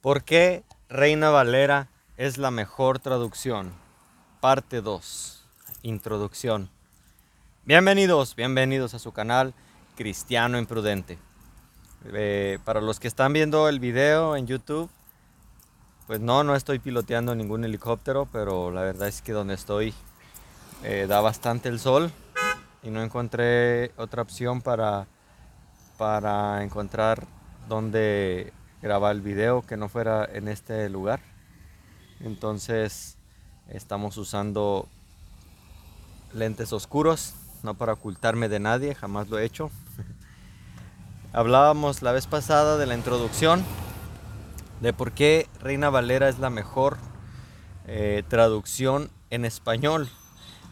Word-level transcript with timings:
¿Por 0.00 0.24
qué 0.24 0.64
Reina 0.88 1.28
Valera 1.28 1.90
es 2.16 2.38
la 2.38 2.50
mejor 2.50 3.00
traducción? 3.00 3.70
Parte 4.40 4.80
2. 4.80 5.44
Introducción. 5.82 6.70
Bienvenidos, 7.66 8.34
bienvenidos 8.34 8.94
a 8.94 8.98
su 8.98 9.12
canal 9.12 9.52
Cristiano 9.96 10.58
Imprudente. 10.58 11.18
Eh, 12.14 12.58
para 12.64 12.80
los 12.80 12.98
que 12.98 13.08
están 13.08 13.34
viendo 13.34 13.68
el 13.68 13.78
video 13.78 14.36
en 14.36 14.46
YouTube, 14.46 14.88
pues 16.06 16.18
no, 16.18 16.44
no 16.44 16.56
estoy 16.56 16.78
piloteando 16.78 17.34
ningún 17.34 17.66
helicóptero, 17.66 18.26
pero 18.32 18.70
la 18.70 18.80
verdad 18.80 19.06
es 19.06 19.20
que 19.20 19.32
donde 19.32 19.52
estoy 19.52 19.92
eh, 20.82 21.04
da 21.10 21.20
bastante 21.20 21.68
el 21.68 21.78
sol 21.78 22.10
y 22.82 22.88
no 22.88 23.02
encontré 23.02 23.92
otra 23.98 24.22
opción 24.22 24.62
para, 24.62 25.06
para 25.98 26.64
encontrar 26.64 27.26
donde 27.68 28.54
grabar 28.82 29.14
el 29.14 29.20
video 29.20 29.62
que 29.62 29.76
no 29.76 29.88
fuera 29.88 30.28
en 30.32 30.48
este 30.48 30.88
lugar. 30.88 31.20
Entonces 32.20 33.16
estamos 33.68 34.16
usando 34.16 34.88
lentes 36.32 36.72
oscuros, 36.72 37.34
no 37.62 37.74
para 37.74 37.94
ocultarme 37.94 38.48
de 38.48 38.60
nadie, 38.60 38.94
jamás 38.94 39.28
lo 39.28 39.38
he 39.38 39.44
hecho. 39.44 39.70
Hablábamos 41.32 42.02
la 42.02 42.12
vez 42.12 42.26
pasada 42.26 42.76
de 42.78 42.86
la 42.86 42.94
introducción, 42.94 43.64
de 44.80 44.92
por 44.92 45.12
qué 45.12 45.48
Reina 45.60 45.90
Valera 45.90 46.28
es 46.28 46.38
la 46.38 46.50
mejor 46.50 46.96
eh, 47.86 48.22
traducción 48.28 49.10
en 49.30 49.44
español. 49.44 50.08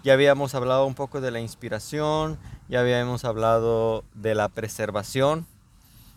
Ya 0.03 0.15
habíamos 0.15 0.55
hablado 0.55 0.87
un 0.87 0.95
poco 0.95 1.21
de 1.21 1.31
la 1.31 1.41
inspiración, 1.41 2.39
ya 2.69 2.81
habíamos 2.81 3.25
hablado 3.25 4.05
de 4.15 4.35
la 4.35 4.49
preservación. 4.49 5.47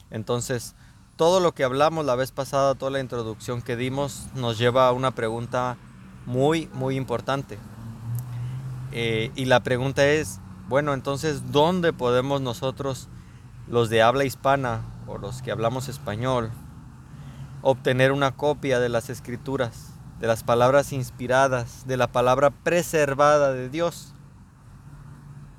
Entonces, 0.10 0.76
todo 1.22 1.40
lo 1.40 1.54
que 1.54 1.64
hablamos 1.64 2.04
la 2.04 2.16
vez 2.16 2.32
pasada, 2.32 2.74
toda 2.74 2.90
la 2.90 3.00
introducción 3.00 3.62
que 3.62 3.76
dimos, 3.76 4.26
nos 4.34 4.58
lleva 4.58 4.88
a 4.88 4.92
una 4.92 5.12
pregunta 5.12 5.78
muy, 6.26 6.68
muy 6.74 6.96
importante. 6.96 7.60
Eh, 8.92 9.32
y 9.36 9.46
la 9.46 9.60
pregunta 9.60 10.04
es, 10.04 10.40
bueno, 10.68 10.96
entonces, 10.96 11.52
¿dónde 11.52 11.94
podemos 11.94 12.42
nosotros, 12.42 13.08
los 13.68 13.92
de 13.92 14.02
habla 14.02 14.24
hispana 14.24 14.82
o 15.06 15.20
los 15.20 15.44
que 15.44 15.52
hablamos 15.52 15.90
español, 15.90 16.50
obtener 17.62 18.14
una 18.14 18.32
copia 18.32 18.80
de 18.80 18.90
las 18.90 19.12
escrituras, 19.12 19.92
de 20.20 20.26
las 20.26 20.44
palabras 20.44 20.92
inspiradas, 20.92 21.86
de 21.86 21.98
la 21.98 22.12
palabra 22.12 22.50
preservada 22.50 23.54
de 23.54 23.70
Dios? 23.70 24.16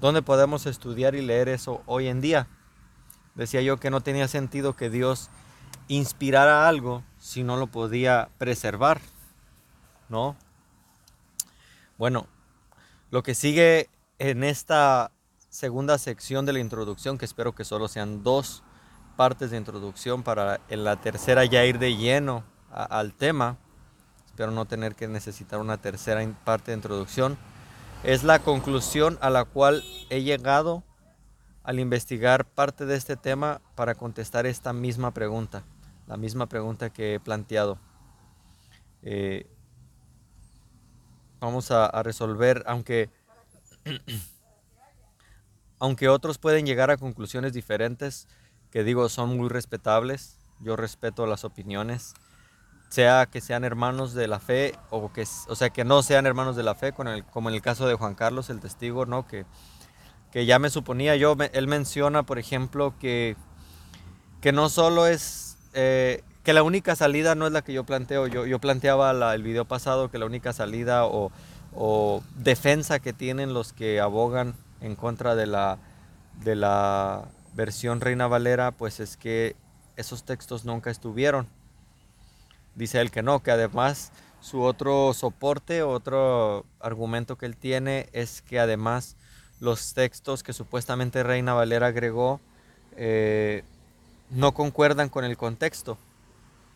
¿Dónde 0.00 0.22
podemos 0.22 0.66
estudiar 0.66 1.14
y 1.14 1.22
leer 1.22 1.48
eso 1.48 1.82
hoy 1.86 2.08
en 2.08 2.20
día? 2.20 2.48
Decía 3.36 3.62
yo 3.62 3.76
que 3.76 3.90
no 3.90 4.00
tenía 4.00 4.26
sentido 4.26 4.74
que 4.74 4.90
Dios 4.90 5.30
inspirar 5.88 6.48
a 6.48 6.68
algo 6.68 7.02
si 7.18 7.42
no 7.42 7.56
lo 7.56 7.66
podía 7.66 8.28
preservar, 8.38 9.00
¿no? 10.08 10.36
Bueno, 11.98 12.26
lo 13.10 13.22
que 13.22 13.34
sigue 13.34 13.88
en 14.18 14.44
esta 14.44 15.12
segunda 15.48 15.98
sección 15.98 16.46
de 16.46 16.52
la 16.52 16.60
introducción, 16.60 17.18
que 17.18 17.24
espero 17.24 17.54
que 17.54 17.64
solo 17.64 17.88
sean 17.88 18.22
dos 18.22 18.62
partes 19.16 19.50
de 19.50 19.58
introducción 19.58 20.22
para 20.22 20.60
en 20.68 20.84
la 20.84 20.96
tercera 20.96 21.44
ya 21.44 21.64
ir 21.64 21.78
de 21.78 21.96
lleno 21.96 22.44
al 22.70 23.12
tema, 23.12 23.58
espero 24.26 24.50
no 24.50 24.64
tener 24.64 24.94
que 24.94 25.08
necesitar 25.08 25.60
una 25.60 25.76
tercera 25.76 26.26
parte 26.44 26.70
de 26.70 26.78
introducción, 26.78 27.36
es 28.02 28.24
la 28.24 28.38
conclusión 28.38 29.18
a 29.20 29.30
la 29.30 29.44
cual 29.44 29.84
he 30.08 30.22
llegado 30.22 30.82
al 31.62 31.78
investigar 31.78 32.46
parte 32.46 32.86
de 32.86 32.96
este 32.96 33.16
tema 33.16 33.60
para 33.76 33.94
contestar 33.94 34.46
esta 34.46 34.72
misma 34.72 35.12
pregunta 35.12 35.62
la 36.12 36.18
misma 36.18 36.46
pregunta 36.46 36.90
que 36.90 37.14
he 37.14 37.20
planteado. 37.20 37.78
Eh, 39.00 39.46
vamos 41.40 41.70
a, 41.70 41.88
resolver, 42.02 42.62
aunque, 42.66 43.08
aunque 45.78 46.10
otros 46.10 46.36
pueden 46.36 46.66
llegar 46.66 46.90
a 46.90 46.98
conclusiones 46.98 47.54
diferentes, 47.54 48.28
que 48.70 48.84
digo 48.84 49.08
son 49.08 49.38
muy 49.38 49.48
respetables, 49.48 50.36
yo 50.60 50.76
respeto 50.76 51.24
las 51.24 51.46
opiniones, 51.46 52.12
sea 52.90 53.24
que 53.24 53.40
sean 53.40 53.64
hermanos 53.64 54.12
de 54.12 54.28
la 54.28 54.38
fe 54.38 54.78
o 54.90 55.14
que, 55.14 55.24
o 55.48 55.54
sea, 55.54 55.70
que 55.70 55.84
no 55.84 56.02
sean 56.02 56.26
hermanos 56.26 56.56
de 56.56 56.62
la 56.62 56.74
fe, 56.74 56.92
con 56.92 57.08
el, 57.08 57.24
como 57.24 57.48
en 57.48 57.54
el 57.54 57.62
caso 57.62 57.86
de 57.86 57.94
Juan 57.94 58.14
Carlos, 58.14 58.50
el 58.50 58.60
testigo, 58.60 59.06
¿no? 59.06 59.26
Que, 59.26 59.46
que 60.30 60.44
ya 60.44 60.58
me 60.58 60.68
suponía 60.68 61.16
yo, 61.16 61.38
él 61.54 61.68
menciona, 61.68 62.22
por 62.24 62.38
ejemplo, 62.38 62.98
que, 62.98 63.34
que 64.42 64.52
no 64.52 64.68
solo 64.68 65.06
es 65.06 65.51
eh, 65.72 66.22
que 66.44 66.52
la 66.52 66.62
única 66.62 66.96
salida 66.96 67.34
no 67.34 67.46
es 67.46 67.52
la 67.52 67.62
que 67.62 67.72
yo 67.72 67.84
planteo. 67.84 68.26
Yo, 68.26 68.46
yo 68.46 68.58
planteaba 68.58 69.34
el 69.34 69.42
video 69.42 69.64
pasado 69.64 70.10
que 70.10 70.18
la 70.18 70.26
única 70.26 70.52
salida 70.52 71.06
o, 71.06 71.30
defensa 72.36 72.98
que 72.98 73.12
tienen 73.12 73.54
los 73.54 73.72
que 73.72 74.00
abogan 74.00 74.54
en 74.80 74.94
contra 74.94 75.34
de 75.34 75.46
la, 75.46 75.78
de 76.44 76.54
la 76.54 77.24
versión 77.54 78.00
Reina 78.00 78.26
Valera, 78.26 78.72
pues 78.72 79.00
es 79.00 79.16
que 79.16 79.56
esos 79.96 80.24
textos 80.24 80.64
nunca 80.64 80.90
estuvieron. 80.90 81.48
Dice 82.74 83.00
él 83.00 83.10
que 83.10 83.22
no, 83.22 83.42
que 83.42 83.50
además 83.50 84.12
su 84.40 84.62
otro 84.62 85.14
soporte, 85.14 85.82
otro 85.82 86.66
argumento 86.80 87.38
que 87.38 87.46
él 87.46 87.56
tiene 87.56 88.08
es 88.12 88.42
que 88.42 88.58
además 88.58 89.16
los 89.60 89.94
textos 89.94 90.42
que 90.42 90.52
supuestamente 90.52 91.22
Reina 91.22 91.54
Valera 91.54 91.86
agregó 91.86 92.40
eh, 92.96 93.62
no 94.32 94.52
concuerdan 94.52 95.08
con 95.08 95.24
el 95.24 95.36
contexto. 95.36 95.92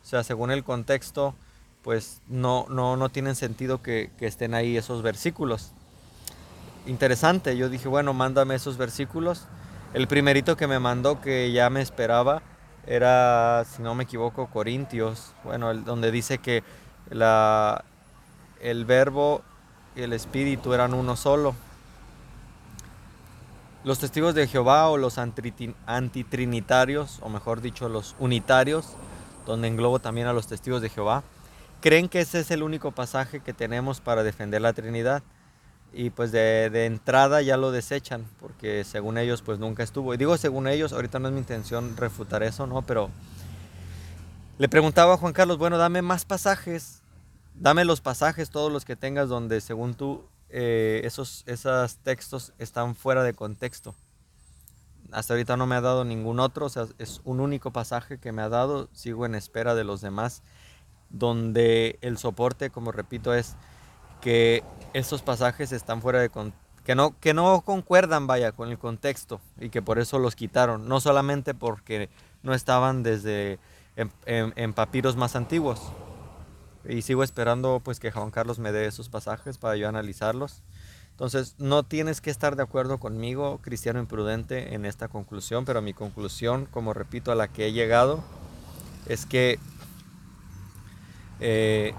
O 0.03 0.09
sea, 0.09 0.23
según 0.23 0.51
el 0.51 0.63
contexto, 0.63 1.35
pues 1.81 2.21
no, 2.27 2.65
no, 2.69 2.95
no 2.95 3.09
tienen 3.09 3.35
sentido 3.35 3.81
que, 3.81 4.11
estén 4.19 4.53
ahí 4.53 4.77
esos 4.77 5.01
versículos. 5.01 5.71
Interesante, 6.85 7.57
yo 7.57 7.67
dije, 7.67 7.87
bueno, 7.87 8.13
mándame 8.13 8.55
esos 8.55 8.77
versículos. 8.77 9.45
El 9.93 10.07
primerito 10.07 10.55
que 10.55 10.67
me 10.67 10.79
mandó, 10.79 11.19
que 11.19 11.51
ya 11.51 11.69
me 11.69 11.81
esperaba, 11.81 12.41
era, 12.85 13.65
si 13.65 13.81
no 13.81 13.95
me 13.95 14.03
equivoco, 14.03 14.47
Corintios, 14.47 15.33
bueno, 15.43 15.73
donde 15.73 16.11
dice 16.11 16.37
que 16.37 16.63
la, 17.09 17.83
el 18.61 18.85
verbo 18.85 19.41
y 19.95 20.03
el 20.03 20.13
espíritu 20.13 20.73
eran 20.73 20.93
uno 20.93 21.15
solo. 21.15 21.55
Los 23.87 23.99
testigos 23.99 24.35
de 24.35 24.47
Jehová 24.47 24.89
o 24.89 24.97
los 24.97 25.17
antitrinitarios, 25.17 27.19
o 27.21 27.29
mejor 27.29 27.61
dicho, 27.61 27.87
los 27.87 28.17
unitarios, 28.19 28.85
donde 29.45 29.69
englobo 29.69 29.99
también 29.99 30.27
a 30.27 30.33
los 30.33 30.45
testigos 30.45 30.81
de 30.81 30.89
Jehová, 30.89 31.23
creen 31.79 32.09
que 32.09 32.19
ese 32.19 32.41
es 32.41 32.51
el 32.51 32.63
único 32.63 32.91
pasaje 32.91 33.39
que 33.39 33.53
tenemos 33.53 34.01
para 34.01 34.23
defender 34.23 34.61
la 34.61 34.73
Trinidad. 34.73 35.23
Y 35.93 36.09
pues 36.09 36.33
de, 36.33 36.69
de, 36.69 36.85
entrada 36.85 37.41
ya 37.41 37.55
lo 37.55 37.71
desechan, 37.71 38.25
porque 38.41 38.83
según 38.83 39.17
ellos 39.17 39.41
pues 39.41 39.57
nunca 39.57 39.83
estuvo. 39.83 40.13
Y 40.13 40.17
digo 40.17 40.35
según 40.35 40.67
ellos, 40.67 40.91
ahorita 40.91 41.19
no 41.19 41.29
es 41.29 41.33
mi 41.33 41.39
intención 41.39 41.95
refutar 41.95 42.43
eso, 42.43 42.67
¿no? 42.67 42.81
Pero 42.81 43.09
le 44.57 44.67
preguntaba 44.67 45.13
a 45.13 45.17
Juan 45.17 45.31
Carlos, 45.31 45.57
bueno, 45.57 45.77
dame 45.77 46.01
más 46.01 46.25
pasajes, 46.25 47.03
dame 47.55 47.85
los 47.85 48.01
pasajes, 48.01 48.49
todos 48.49 48.69
los 48.69 48.83
que 48.83 48.97
tengas 48.97 49.29
donde 49.29 49.61
según 49.61 49.93
tú 49.93 50.25
eh, 50.59 51.01
esos, 51.05 51.43
esos 51.45 51.97
textos 51.97 52.51
están 52.57 52.95
fuera 52.95 53.21
de 53.21 53.35
contexto. 53.35 53.93
Hasta 55.11 55.35
ahorita 55.35 55.55
no 55.55 55.67
me 55.67 55.75
ha 55.75 55.81
dado 55.81 56.03
ningún 56.03 56.39
otro, 56.39 56.65
es 56.97 57.21
un 57.25 57.41
único 57.41 57.69
pasaje 57.69 58.17
que 58.17 58.31
me 58.31 58.41
ha 58.41 58.49
dado, 58.49 58.89
sigo 58.91 59.27
en 59.27 59.35
espera 59.35 59.75
de 59.75 59.83
los 59.83 60.01
demás, 60.01 60.41
donde 61.11 61.99
el 62.01 62.17
soporte, 62.17 62.71
como 62.71 62.91
repito, 62.91 63.35
es 63.35 63.55
que 64.19 64.63
esos 64.93 65.21
pasajes 65.21 65.71
están 65.71 66.01
fuera 66.01 66.21
de 66.21 66.31
que 66.83 66.95
no, 66.95 67.15
que 67.19 67.35
no 67.35 67.61
concuerdan, 67.61 68.25
vaya, 68.25 68.51
con 68.51 68.69
el 68.69 68.79
contexto 68.79 69.39
y 69.59 69.69
que 69.69 69.83
por 69.83 69.99
eso 69.99 70.17
los 70.17 70.35
quitaron, 70.35 70.87
no 70.87 70.99
solamente 70.99 71.53
porque 71.53 72.09
no 72.41 72.55
estaban 72.55 73.03
desde 73.03 73.59
en 73.95 74.73
papiros 74.73 75.17
más 75.17 75.35
antiguos, 75.35 75.93
y 76.87 77.01
sigo 77.01 77.23
esperando 77.23 77.81
pues 77.83 77.99
que 77.99 78.11
Juan 78.11 78.31
Carlos 78.31 78.59
me 78.59 78.71
dé 78.71 78.85
esos 78.85 79.09
pasajes 79.09 79.57
para 79.57 79.75
yo 79.75 79.87
analizarlos. 79.89 80.61
Entonces, 81.11 81.55
no 81.57 81.81
tienes 81.81 82.21
que 82.21 82.29
estar 82.29 82.55
de 82.55 82.61
acuerdo 82.61 82.99
conmigo, 82.99 83.59
cristiano 83.63 83.99
imprudente, 83.99 84.75
en 84.75 84.85
esta 84.85 85.07
conclusión, 85.07 85.65
pero 85.65 85.81
mi 85.81 85.93
conclusión, 85.93 86.67
como 86.69 86.93
repito, 86.93 87.31
a 87.31 87.35
la 87.35 87.47
que 87.47 87.65
he 87.65 87.71
llegado, 87.73 88.23
es 89.07 89.25
que 89.25 89.57
eh, 91.39 91.95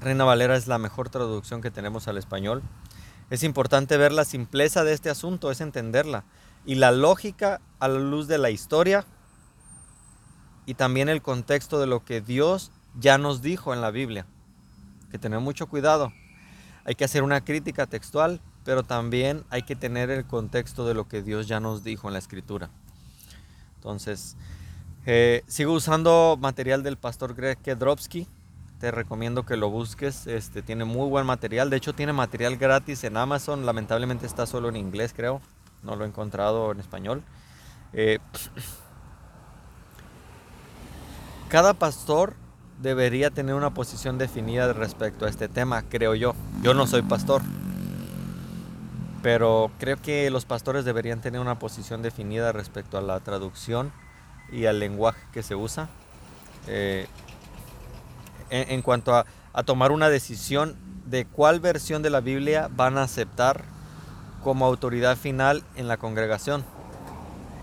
Reina 0.00 0.24
Valera 0.24 0.56
es 0.56 0.66
la 0.66 0.76
mejor 0.76 1.08
traducción 1.08 1.62
que 1.62 1.70
tenemos 1.70 2.06
al 2.06 2.18
español. 2.18 2.62
Es 3.30 3.42
importante 3.42 3.96
ver 3.96 4.12
la 4.12 4.26
simpleza 4.26 4.84
de 4.84 4.92
este 4.92 5.08
asunto, 5.08 5.50
es 5.50 5.62
entenderla. 5.62 6.24
Y 6.66 6.74
la 6.74 6.92
lógica 6.92 7.62
a 7.80 7.88
la 7.88 7.98
luz 7.98 8.28
de 8.28 8.36
la 8.36 8.50
historia 8.50 9.06
y 10.66 10.74
también 10.74 11.08
el 11.08 11.22
contexto 11.22 11.80
de 11.80 11.86
lo 11.86 12.04
que 12.04 12.20
Dios 12.20 12.72
ya 12.98 13.18
nos 13.18 13.42
dijo 13.42 13.72
en 13.72 13.80
la 13.80 13.90
Biblia. 13.90 14.26
Que 15.10 15.18
tener 15.18 15.40
mucho 15.40 15.66
cuidado. 15.66 16.12
Hay 16.84 16.94
que 16.94 17.04
hacer 17.04 17.22
una 17.22 17.44
crítica 17.44 17.86
textual, 17.86 18.40
pero 18.64 18.82
también 18.82 19.44
hay 19.50 19.62
que 19.62 19.76
tener 19.76 20.10
el 20.10 20.24
contexto 20.24 20.86
de 20.86 20.94
lo 20.94 21.08
que 21.08 21.22
Dios 21.22 21.46
ya 21.46 21.60
nos 21.60 21.84
dijo 21.84 22.08
en 22.08 22.14
la 22.14 22.18
escritura. 22.18 22.70
Entonces, 23.76 24.36
Eh, 25.08 25.44
sigo 25.46 25.72
usando 25.72 26.36
material 26.40 26.82
del 26.82 26.96
pastor 26.96 27.34
Greg 27.34 27.58
Kedrowski. 27.58 28.26
Te 28.80 28.90
recomiendo 28.90 29.46
que 29.46 29.56
lo 29.56 29.70
busques. 29.70 30.26
Este 30.26 30.62
tiene 30.62 30.84
muy 30.84 31.08
buen 31.08 31.24
material. 31.24 31.70
De 31.70 31.76
hecho, 31.76 31.94
tiene 31.94 32.12
material 32.12 32.56
gratis 32.56 33.04
en 33.04 33.16
Amazon. 33.16 33.64
Lamentablemente 33.64 34.26
está 34.26 34.46
solo 34.46 34.68
en 34.68 34.74
inglés, 34.74 35.12
creo. 35.14 35.40
No 35.84 35.94
lo 35.94 36.04
he 36.04 36.08
encontrado 36.08 36.72
en 36.72 36.80
español. 36.80 37.22
Eh, 37.92 38.18
cada 41.48 41.74
pastor 41.74 42.34
debería 42.80 43.30
tener 43.30 43.54
una 43.54 43.72
posición 43.72 44.18
definida 44.18 44.72
respecto 44.72 45.24
a 45.24 45.28
este 45.28 45.48
tema, 45.48 45.82
creo 45.82 46.14
yo. 46.14 46.34
Yo 46.62 46.74
no 46.74 46.86
soy 46.86 47.02
pastor, 47.02 47.42
pero 49.22 49.70
creo 49.78 49.96
que 50.00 50.30
los 50.30 50.44
pastores 50.44 50.84
deberían 50.84 51.20
tener 51.20 51.40
una 51.40 51.58
posición 51.58 52.02
definida 52.02 52.52
respecto 52.52 52.98
a 52.98 53.02
la 53.02 53.20
traducción 53.20 53.92
y 54.52 54.66
al 54.66 54.78
lenguaje 54.78 55.20
que 55.32 55.42
se 55.42 55.54
usa. 55.54 55.88
Eh, 56.66 57.06
en, 58.50 58.82
cuanto 58.82 59.14
a, 59.14 59.26
a 59.52 59.62
tomar 59.64 59.90
una 59.90 60.08
decisión 60.08 60.76
de 61.04 61.24
cuál 61.24 61.58
versión 61.58 62.02
de 62.02 62.10
la 62.10 62.20
Biblia 62.20 62.68
van 62.70 62.98
a 62.98 63.02
aceptar 63.02 63.64
como 64.44 64.66
autoridad 64.66 65.16
final 65.16 65.64
en 65.74 65.88
la 65.88 65.96
congregación. 65.96 66.64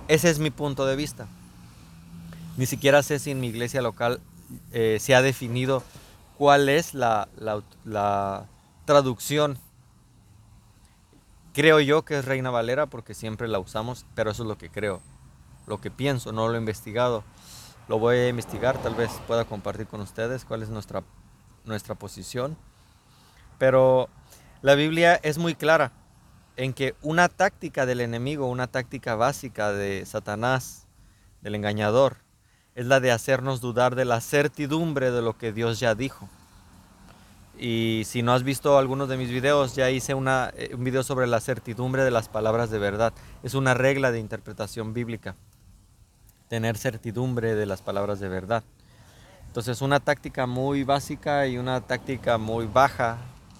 Ese 0.09 0.29
es 0.29 0.39
mi 0.39 0.49
punto 0.49 0.85
de 0.85 0.97
vista. 0.97 1.27
Ni 2.57 2.65
siquiera 2.65 3.01
sé 3.03 3.19
si 3.19 3.31
en 3.31 3.39
mi 3.39 3.47
iglesia 3.47 3.81
local 3.81 4.19
eh, 4.71 4.97
se 4.99 5.15
ha 5.15 5.21
definido 5.21 5.83
cuál 6.37 6.69
es 6.69 6.93
la, 6.93 7.27
la, 7.37 8.45
traducción. 8.85 9.57
Creo 11.53 11.79
yo 11.79 12.03
que 12.03 12.17
es 12.17 12.25
Reina 12.25 12.49
Valera 12.49 12.87
porque 12.87 13.13
siempre 13.13 13.47
la 13.47 13.59
usamos, 13.59 14.05
pero 14.15 14.31
eso 14.31 14.43
es 14.43 14.49
lo 14.49 14.57
que 14.57 14.69
creo, 14.69 15.01
lo 15.67 15.79
que 15.79 15.91
pienso, 15.91 16.31
no 16.31 16.47
lo 16.47 16.55
he 16.55 16.59
investigado. 16.59 17.23
Lo 17.87 17.99
voy 17.99 18.15
a 18.15 18.29
investigar, 18.29 18.77
tal 18.81 18.95
vez 18.95 19.11
pueda 19.27 19.45
compartir 19.45 19.87
con 19.87 20.01
ustedes 20.01 20.45
cuál 20.45 20.63
es 20.63 20.69
nuestra, 20.69 21.03
nuestra 21.65 21.95
posición. 21.95 22.57
Pero 23.57 24.09
la 24.61 24.75
Biblia 24.75 25.15
es 25.21 25.37
muy 25.37 25.53
clara 25.53 25.91
en 26.55 26.73
que 26.73 26.95
una 27.01 27.29
táctica 27.29 27.85
del 27.85 28.01
enemigo, 28.01 28.47
una 28.47 28.67
táctica 28.67 29.15
básica 29.15 29.71
de 29.71 30.05
Satanás, 30.05 30.87
del 31.41 31.55
engañador, 31.55 32.22
es 32.75 32.85
la 32.85 32.99
de 32.99 33.11
hacernos 33.11 33.61
dudar 33.61 33.95
de 33.95 34.05
la 34.05 34.21
certidumbre 34.21 35.11
de 35.11 35.21
lo 35.21 35.37
que 35.37 35.51
Dios 35.51 35.79
ya 35.79 35.95
dijo. 35.95 36.27
Y 37.57 38.03
si 38.05 38.23
no 38.23 38.33
has 38.33 38.43
visto 38.43 38.77
algunos 38.77 39.09
de 39.09 39.17
mis 39.17 39.29
videos, 39.29 39.75
ya 39.75 39.91
hice 39.91 40.15
una, 40.15 40.51
eh, 40.55 40.71
un 40.73 40.83
video 40.83 41.03
sobre 41.03 41.27
la 41.27 41.39
certidumbre 41.39 42.03
de 42.03 42.11
las 42.11 42.27
palabras 42.27 42.71
de 42.71 42.79
verdad. 42.79 43.13
Es 43.43 43.53
una 43.53 43.73
regla 43.73 44.11
de 44.11 44.19
interpretación 44.19 44.93
bíblica, 44.93 45.35
tener 46.49 46.77
certidumbre 46.77 47.53
de 47.53 47.65
las 47.65 47.81
palabras 47.81 48.19
de 48.19 48.29
verdad. 48.29 48.63
Entonces 49.47 49.83
una 49.83 49.99
táctica 49.99 50.47
muy 50.47 50.83
básica 50.83 51.45
y 51.45 51.59
una 51.59 51.81
táctica 51.81 52.39
muy 52.39 52.65
baja 52.65 53.17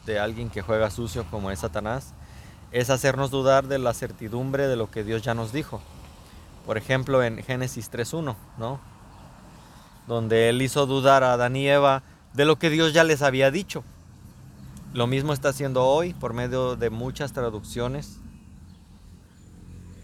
de 0.08 0.20
alguien 0.20 0.50
que 0.50 0.64
juega 0.64 0.90
sucio 0.90 1.26
como 1.30 1.52
es 1.52 1.60
Satanás 1.60 2.14
es 2.72 2.90
hacernos 2.90 3.30
dudar 3.30 3.68
de 3.68 3.78
la 3.78 3.94
certidumbre 3.94 4.68
de 4.68 4.76
lo 4.76 4.90
que 4.90 5.04
Dios 5.04 5.22
ya 5.22 5.36
nos 5.36 5.54
dijo. 5.54 5.80
Por 6.66 6.78
ejemplo, 6.78 7.24
en 7.24 7.44
Génesis 7.44 7.92
3.1, 7.92 8.36
¿no? 8.58 8.93
Donde 10.08 10.50
él 10.50 10.62
hizo 10.62 10.86
dudar 10.86 11.24
a 11.24 11.34
Adán 11.34 11.56
y 11.56 11.68
Eva 11.68 12.04
de 12.34 12.46
lo 12.46 12.58
que 12.58 12.70
Dios 12.70 12.94
ya 12.94 13.04
les 13.04 13.22
había 13.22 13.52
dicho. 13.52 13.84
Lo 14.94 15.08
mismo 15.08 15.34
está 15.34 15.50
haciendo 15.50 15.86
hoy 15.86 16.14
por 16.14 16.34
medio 16.34 16.76
de 16.76 16.90
muchas 16.90 17.34
traducciones. 17.34 18.20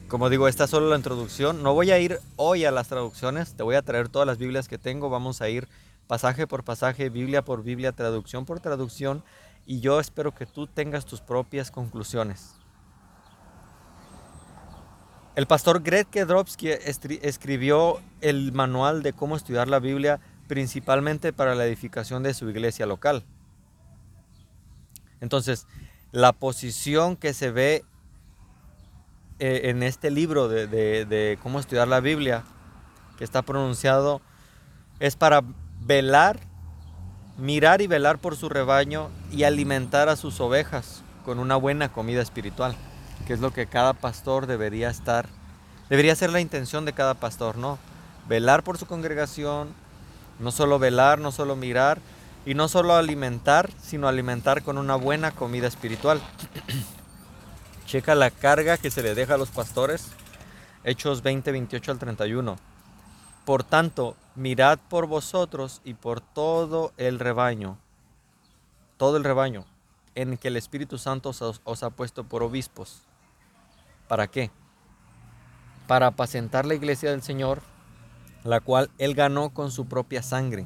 Como 0.07 0.30
digo, 0.30 0.48
esta 0.48 0.63
es 0.63 0.69
solo 0.72 0.90
la 0.90 0.96
introducción. 0.96 1.62
No 1.62 1.75
voy 1.75 1.92
a 1.92 2.00
ir 2.00 2.19
hoy 2.36 2.66
a 2.66 2.72
las 2.72 2.88
traducciones, 2.88 3.54
te 3.54 3.62
voy 3.62 3.75
a 3.75 3.84
traer 3.84 4.10
todas 4.10 4.25
las 4.25 4.40
Biblias 4.40 4.68
que 4.68 4.80
tengo. 4.80 5.10
Vamos 5.10 5.42
a 5.42 5.50
ir 5.50 5.68
pasaje 6.07 6.48
por 6.48 6.63
pasaje, 6.63 7.10
Biblia 7.10 7.46
por 7.46 7.62
Biblia, 7.62 7.92
traducción 7.92 8.46
por 8.46 8.60
traducción. 8.60 9.24
Y 9.68 9.81
yo 9.81 10.00
espero 10.00 10.34
que 10.34 10.48
tú 10.48 10.66
tengas 10.66 11.06
tus 11.06 11.22
propias 11.22 11.69
conclusiones. 11.69 12.58
El 15.35 15.45
pastor 15.45 15.83
Greg 15.83 16.07
Kedrowski 16.07 16.69
escribió 16.69 18.01
el 18.21 18.51
manual 18.51 19.03
de 19.03 19.13
cómo 19.13 19.35
estudiar 19.35 19.67
la 19.67 19.79
Biblia 19.79 20.19
principalmente 20.47 21.31
para 21.31 21.53
la 21.53 21.65
edificación 21.65 22.23
de 22.23 22.33
su 22.33 22.49
iglesia 22.49 22.87
local. 22.87 23.23
Entonces, 25.21 25.67
la 26.11 26.33
posición 26.33 27.15
que 27.15 27.33
se 27.33 27.51
ve 27.51 27.85
eh, 29.37 29.61
en 29.65 29.83
este 29.83 30.09
libro 30.09 30.47
de, 30.47 30.67
de 30.67 31.37
cómo 31.43 31.59
estudiar 31.59 31.87
la 31.87 31.99
Biblia, 31.99 32.43
que 33.17 33.23
está 33.23 33.43
pronunciado, 33.43 34.21
es 34.99 35.15
para 35.15 35.43
velar, 35.79 36.39
mirar 37.37 37.81
y 37.81 37.87
velar 37.87 38.17
por 38.17 38.35
su 38.35 38.49
rebaño 38.49 39.09
y 39.31 39.43
alimentar 39.43 40.09
a 40.09 40.15
sus 40.15 40.41
ovejas 40.41 41.03
con 41.23 41.37
una 41.37 41.55
buena 41.55 41.93
comida 41.93 42.21
espiritual 42.21 42.75
que 43.29 43.33
es 43.35 43.41
lo 43.41 43.53
que 43.53 43.67
cada 43.67 43.93
pastor 43.93 44.47
debería 44.47 44.89
estar, 44.89 45.29
debería 45.87 46.15
ser 46.15 46.31
la 46.31 46.39
intención 46.39 46.83
de 46.83 46.93
cada 46.93 47.13
pastor, 47.13 47.59
¿no? 47.59 47.77
Velar 48.27 48.63
por 48.63 48.79
su 48.79 48.87
congregación, 48.87 49.69
no 50.39 50.49
solo 50.49 50.79
velar, 50.79 51.19
no 51.19 51.31
solo 51.31 51.55
mirar, 51.55 51.99
y 52.43 52.55
no 52.55 52.67
solo 52.67 52.95
alimentar, 52.95 53.69
sino 53.83 54.07
alimentar 54.07 54.63
con 54.63 54.79
una 54.79 54.95
buena 54.95 55.29
comida 55.29 55.67
espiritual. 55.67 56.19
Checa 57.85 58.15
la 58.15 58.31
carga 58.31 58.79
que 58.79 58.89
se 58.89 59.03
le 59.03 59.13
deja 59.13 59.35
a 59.35 59.37
los 59.37 59.49
pastores, 59.49 60.07
Hechos 60.83 61.21
20, 61.21 61.51
28 61.51 61.91
al 61.91 61.99
31. 61.99 62.57
Por 63.45 63.63
tanto, 63.63 64.15
mirad 64.33 64.79
por 64.89 65.05
vosotros 65.05 65.81
y 65.85 65.93
por 65.93 66.19
todo 66.19 66.93
el 66.97 67.19
rebaño, 67.19 67.77
todo 68.97 69.17
el 69.17 69.23
rebaño, 69.23 69.65
en 70.15 70.35
que 70.35 70.47
el 70.47 70.57
Espíritu 70.57 70.97
Santo 70.97 71.29
os, 71.29 71.61
os 71.63 71.83
ha 71.83 71.91
puesto 71.91 72.23
por 72.23 72.41
obispos 72.41 73.03
¿Para 74.09 74.25
qué? 74.25 74.50
Para 75.88 76.07
apacentar 76.07 76.65
la 76.65 76.73
iglesia 76.73 77.11
del 77.11 77.21
Señor, 77.21 77.61
la 78.44 78.59
cual 78.59 78.89
Él 78.97 79.13
ganó 79.13 79.51
con 79.51 79.71
su 79.71 79.85
propia 79.85 80.23
sangre. 80.23 80.65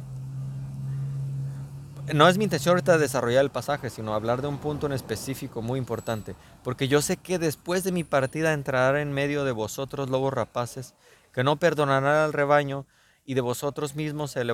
No 2.13 2.29
es 2.29 2.37
mi 2.37 2.45
intención 2.45 2.71
ahorita 2.71 2.97
desarrollar 2.97 3.43
el 3.43 3.51
pasaje, 3.51 3.89
sino 3.89 4.13
hablar 4.13 4.41
de 4.41 4.47
un 4.47 4.59
punto 4.59 4.85
en 4.85 4.93
específico 4.93 5.61
muy 5.61 5.77
importante, 5.77 6.35
porque 6.63 6.87
yo 6.87 7.01
sé 7.01 7.17
que 7.17 7.37
después 7.37 7.83
de 7.83 7.91
mi 7.91 8.05
partida 8.05 8.53
entrará 8.53 9.01
en 9.01 9.11
medio 9.11 9.43
de 9.43 9.51
vosotros 9.51 10.09
lobos 10.09 10.33
rapaces, 10.33 10.95
que 11.33 11.43
no 11.43 11.57
perdonarán 11.57 12.15
al 12.15 12.31
rebaño, 12.31 12.85
y 13.25 13.33
de 13.33 13.41
vosotros 13.41 13.95
mismos 13.95 14.31
se 14.31 14.45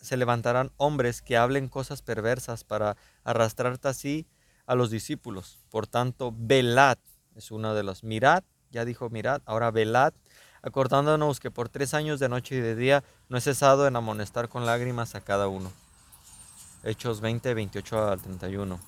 se 0.00 0.16
levantarán 0.16 0.70
hombres 0.78 1.20
que 1.20 1.36
hablen 1.36 1.68
cosas 1.68 2.00
perversas 2.00 2.64
para 2.64 2.96
arrastrarte 3.24 3.88
así 3.88 4.26
a 4.64 4.74
los 4.74 4.90
discípulos. 4.90 5.58
Por 5.70 5.86
tanto, 5.86 6.32
velad, 6.34 6.96
es 7.36 7.50
una 7.50 7.74
de 7.74 7.82
las. 7.82 8.04
Mirad, 8.04 8.42
ya 8.70 8.84
dijo 8.84 9.10
mirad, 9.10 9.42
ahora 9.46 9.70
velad, 9.70 10.12
acordándonos 10.62 11.40
que 11.40 11.50
por 11.50 11.68
tres 11.68 11.94
años 11.94 12.20
de 12.20 12.28
noche 12.28 12.56
y 12.56 12.60
de 12.60 12.76
día 12.76 13.04
no 13.28 13.36
he 13.38 13.40
cesado 13.40 13.86
en 13.86 13.96
amonestar 13.96 14.48
con 14.48 14.66
lágrimas 14.66 15.14
a 15.14 15.20
cada 15.20 15.48
uno. 15.48 15.72
Hechos 16.82 17.20
20, 17.20 17.54
28 17.54 18.08
al 18.08 18.20
31. 18.20 18.80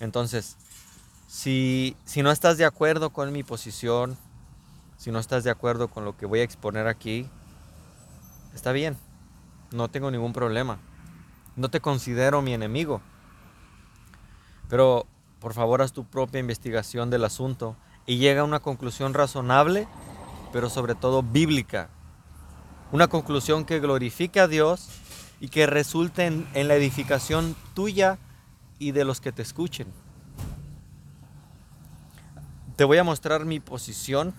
Entonces, 0.00 0.56
si, 1.26 1.96
si 2.04 2.22
no 2.22 2.30
estás 2.30 2.58
de 2.58 2.64
acuerdo 2.64 3.10
con 3.10 3.32
mi 3.32 3.42
posición, 3.42 4.16
si 4.96 5.10
no 5.10 5.18
estás 5.18 5.44
de 5.44 5.50
acuerdo 5.50 5.88
con 5.88 6.04
lo 6.04 6.16
que 6.16 6.26
voy 6.26 6.40
a 6.40 6.44
exponer 6.44 6.86
aquí, 6.86 7.28
está 8.54 8.72
bien, 8.72 8.96
no 9.72 9.88
tengo 9.88 10.10
ningún 10.10 10.32
problema. 10.32 10.78
No 11.56 11.70
te 11.70 11.80
considero 11.80 12.42
mi 12.42 12.52
enemigo. 12.52 13.00
Pero 14.68 15.06
por 15.40 15.52
favor, 15.52 15.82
haz 15.82 15.92
tu 15.92 16.04
propia 16.04 16.40
investigación 16.40 17.10
del 17.10 17.24
asunto 17.24 17.76
y 18.06 18.18
llega 18.18 18.40
a 18.40 18.44
una 18.44 18.60
conclusión 18.60 19.14
razonable, 19.14 19.86
pero 20.52 20.70
sobre 20.70 20.94
todo 20.94 21.22
bíblica. 21.22 21.88
Una 22.92 23.08
conclusión 23.08 23.64
que 23.64 23.80
glorifique 23.80 24.40
a 24.40 24.48
Dios 24.48 24.88
y 25.40 25.48
que 25.48 25.66
resulte 25.66 26.26
en, 26.26 26.68
la 26.68 26.74
edificación 26.74 27.56
tuya 27.74 28.18
y 28.78 28.92
de 28.92 29.04
los 29.04 29.20
que 29.20 29.32
te 29.32 29.42
escuchen. 29.42 29.88
Te 32.76 32.84
voy 32.84 32.98
a 32.98 33.04
mostrar 33.04 33.44
mi 33.44 33.60
posición, 33.60 34.34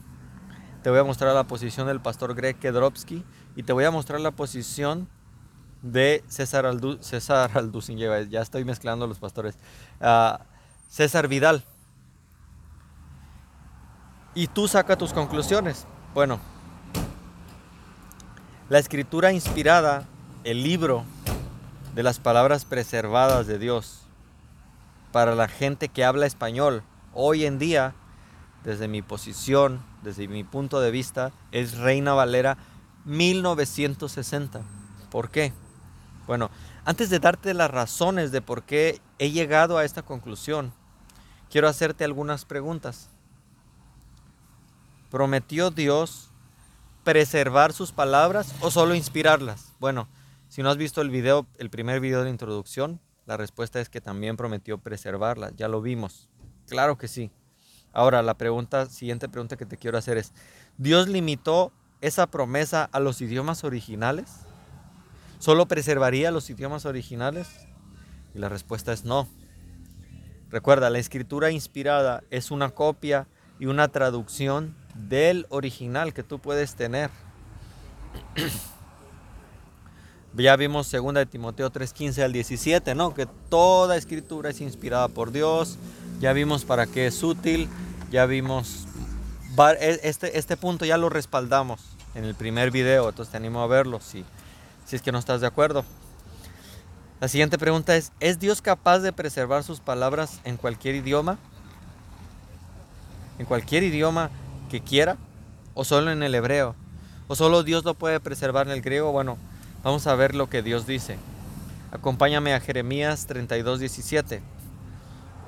te 0.84 0.89
voy 0.89 1.00
a 1.00 1.04
mostrar 1.04 1.34
la 1.34 1.46
posición 1.46 1.88
del 1.88 2.00
pastor 2.00 2.36
Greg 2.36 2.58
Kedrowski 2.58 3.24
y 3.56 3.63
te 3.63 3.74
voy 3.74 3.84
a 3.84 3.92
mostrar 3.92 4.20
la 4.22 4.32
posición 4.32 5.10
de 5.82 6.24
César, 6.27 6.66
Aldu, 6.66 6.98
César 7.01 7.51
ya 8.30 8.42
estoy 8.42 8.63
mezclando 8.63 9.08
los 9.08 9.20
pastores. 9.20 9.58
Uh, 10.00 10.38
César 10.89 11.27
Vidal. 11.27 11.63
Y 14.34 14.48
tú 14.48 14.67
saca 14.67 14.98
tus 14.98 15.13
conclusiones. 15.13 15.86
Bueno, 16.13 16.39
la 18.70 18.79
escritura 18.79 19.32
inspirada, 19.32 20.06
el 20.44 20.63
libro 20.63 21.03
de 21.96 22.03
las 22.03 22.20
palabras 22.20 22.65
preservadas 22.65 23.48
de 23.48 23.58
Dios 23.58 24.01
para 25.12 25.36
la 25.36 25.48
gente 25.48 25.89
que 25.89 26.06
habla 26.06 26.25
español 26.25 26.84
hoy 27.13 27.46
en 27.46 27.58
día, 27.58 27.96
desde 28.63 28.88
mi 28.88 29.01
posición, 29.01 29.82
desde 30.03 30.27
mi 30.27 30.44
punto 30.44 30.79
de 30.79 30.91
vista, 30.91 31.32
es 31.51 31.77
Reina 31.77 32.13
Valera 32.13 32.58
1960. 33.06 34.62
¿Por 35.10 35.32
qué? 35.32 35.53
Bueno, 36.27 36.51
antes 36.86 37.10
de 37.10 37.20
darte 37.20 37.53
las 37.53 37.72
razones 37.72 38.32
de 38.32 38.41
por 38.41 38.63
qué 38.63 39.01
he 39.17 39.32
llegado 39.32 39.77
a 39.77 39.86
esta 39.86 40.03
conclusión, 40.03 40.74
quiero 41.50 41.68
hacerte 41.68 42.04
algunas 42.04 42.46
preguntas. 42.46 43.10
¿Prometió 45.10 45.72
Dios 45.72 46.30
preservar 47.04 47.74
sus 47.74 47.92
palabras 47.92 48.54
o 48.62 48.72
solo 48.72 48.96
inspirarlas? 48.96 49.74
Bueno, 49.80 50.08
si 50.50 50.63
no 50.63 50.70
has 50.70 50.77
visto 50.77 51.01
el 51.01 51.10
video, 51.10 51.48
el 51.58 51.70
primer 51.70 52.00
video 52.00 52.24
de 52.24 52.30
introducción, 52.30 53.00
la 53.25 53.38
respuesta 53.38 53.80
es 53.80 53.89
que 53.89 54.01
también 54.01 54.38
prometió 54.38 54.77
preservarlas. 54.77 55.54
Ya 55.56 55.68
lo 55.68 55.82
vimos. 55.82 56.30
Claro 56.68 56.98
que 56.98 57.08
sí. 57.08 57.32
Ahora, 57.94 58.22
la 58.22 58.36
siguiente 58.89 59.27
pregunta 59.27 59.58
que 59.58 59.66
te 59.66 59.77
quiero 59.77 59.98
hacer 59.98 60.18
es, 60.18 60.34
¿Dios 60.77 61.08
limitó 61.08 61.72
esa 62.01 62.27
promesa 62.27 62.89
a 62.92 63.00
los 63.00 63.22
idiomas 63.22 63.63
originales? 63.63 64.30
¿Solo 65.39 65.68
preservaría 65.68 66.32
los 66.32 66.50
idiomas 66.50 66.86
originales? 66.86 67.48
Y 68.34 68.39
la 68.39 68.50
respuesta 68.50 68.94
es 68.94 69.04
no. 69.04 69.27
Recuerda, 70.50 70.89
la 70.89 71.00
escritura 71.00 71.51
inspirada 71.51 72.24
es 72.30 72.51
una 72.51 72.70
copia 72.70 73.27
y 73.60 73.66
una 73.66 73.89
traducción 73.89 74.75
del 74.96 75.46
original 75.50 76.13
que 76.13 76.24
tú 76.24 76.39
puedes 76.39 76.75
tener. 76.75 77.10
ya 80.38 80.56
vimos 80.56 80.92
2 80.92 81.13
de 81.13 81.25
Timoteo 81.25 81.72
3:15 81.72 82.24
al 82.24 82.32
17, 82.32 82.96
¿no? 82.96 83.13
Que 83.13 83.25
toda 83.50 83.98
escritura 83.98 84.50
es 84.51 84.62
inspirada 84.62 85.08
por 85.10 85.32
Dios. 85.32 85.77
Ya 86.20 86.34
vimos 86.34 86.63
para 86.63 86.88
qué 86.88 87.08
es 87.08 87.24
útil. 87.24 87.68
Ya 88.10 88.25
vimos 88.25 88.88
e, 89.80 90.00
este, 90.04 90.38
este 90.38 90.56
punto 90.56 90.86
ya 90.86 90.98
lo 90.98 91.10
respaldamos 91.10 91.82
en 92.16 92.25
el 92.25 92.36
primer 92.36 92.72
video, 92.72 93.10
entonces 93.10 93.32
te 93.32 93.38
animo 93.38 93.62
a 93.62 93.68
verlo 93.68 94.00
si, 94.00 94.24
si 94.86 94.96
es 94.96 95.01
que 95.01 95.12
no 95.12 95.20
estás 95.20 95.42
de 95.42 95.48
acuerdo. 95.48 95.84
La 97.19 97.27
siguiente 97.27 97.57
pregunta 97.57 97.95
es, 97.95 98.12
¿es 98.19 98.38
Dios 98.38 98.62
capaz 98.62 99.00
de 99.00 99.12
preservar 99.12 99.63
sus 99.63 99.79
palabras 99.79 100.39
en 100.43 100.55
cualquier 100.55 100.93
idioma? 100.93 101.39
¿En 103.39 103.47
cualquier 103.47 103.81
idioma 103.81 104.29
que 104.69 104.81
quiera? 104.81 105.17
¿O 105.74 105.83
solo 105.83 106.12
en 106.12 106.21
el 106.21 106.36
hebreo? 106.36 106.75
¿O 107.27 107.36
solo 107.36 107.63
Dios 107.63 107.83
lo 107.86 107.95
puede 107.95 108.19
preservar 108.19 108.67
en 108.67 108.74
el 108.74 108.83
griego? 108.83 109.12
Bueno, 109.12 109.39
vamos 109.83 110.05
a 110.05 110.13
ver 110.13 110.36
lo 110.36 110.47
que 110.47 110.62
Dios 110.62 110.86
dice. 110.86 111.17
Acompáñame 111.91 112.53
a 112.53 112.59
Jeremías 112.59 113.25
32, 113.25 113.79
17. 113.79 114.41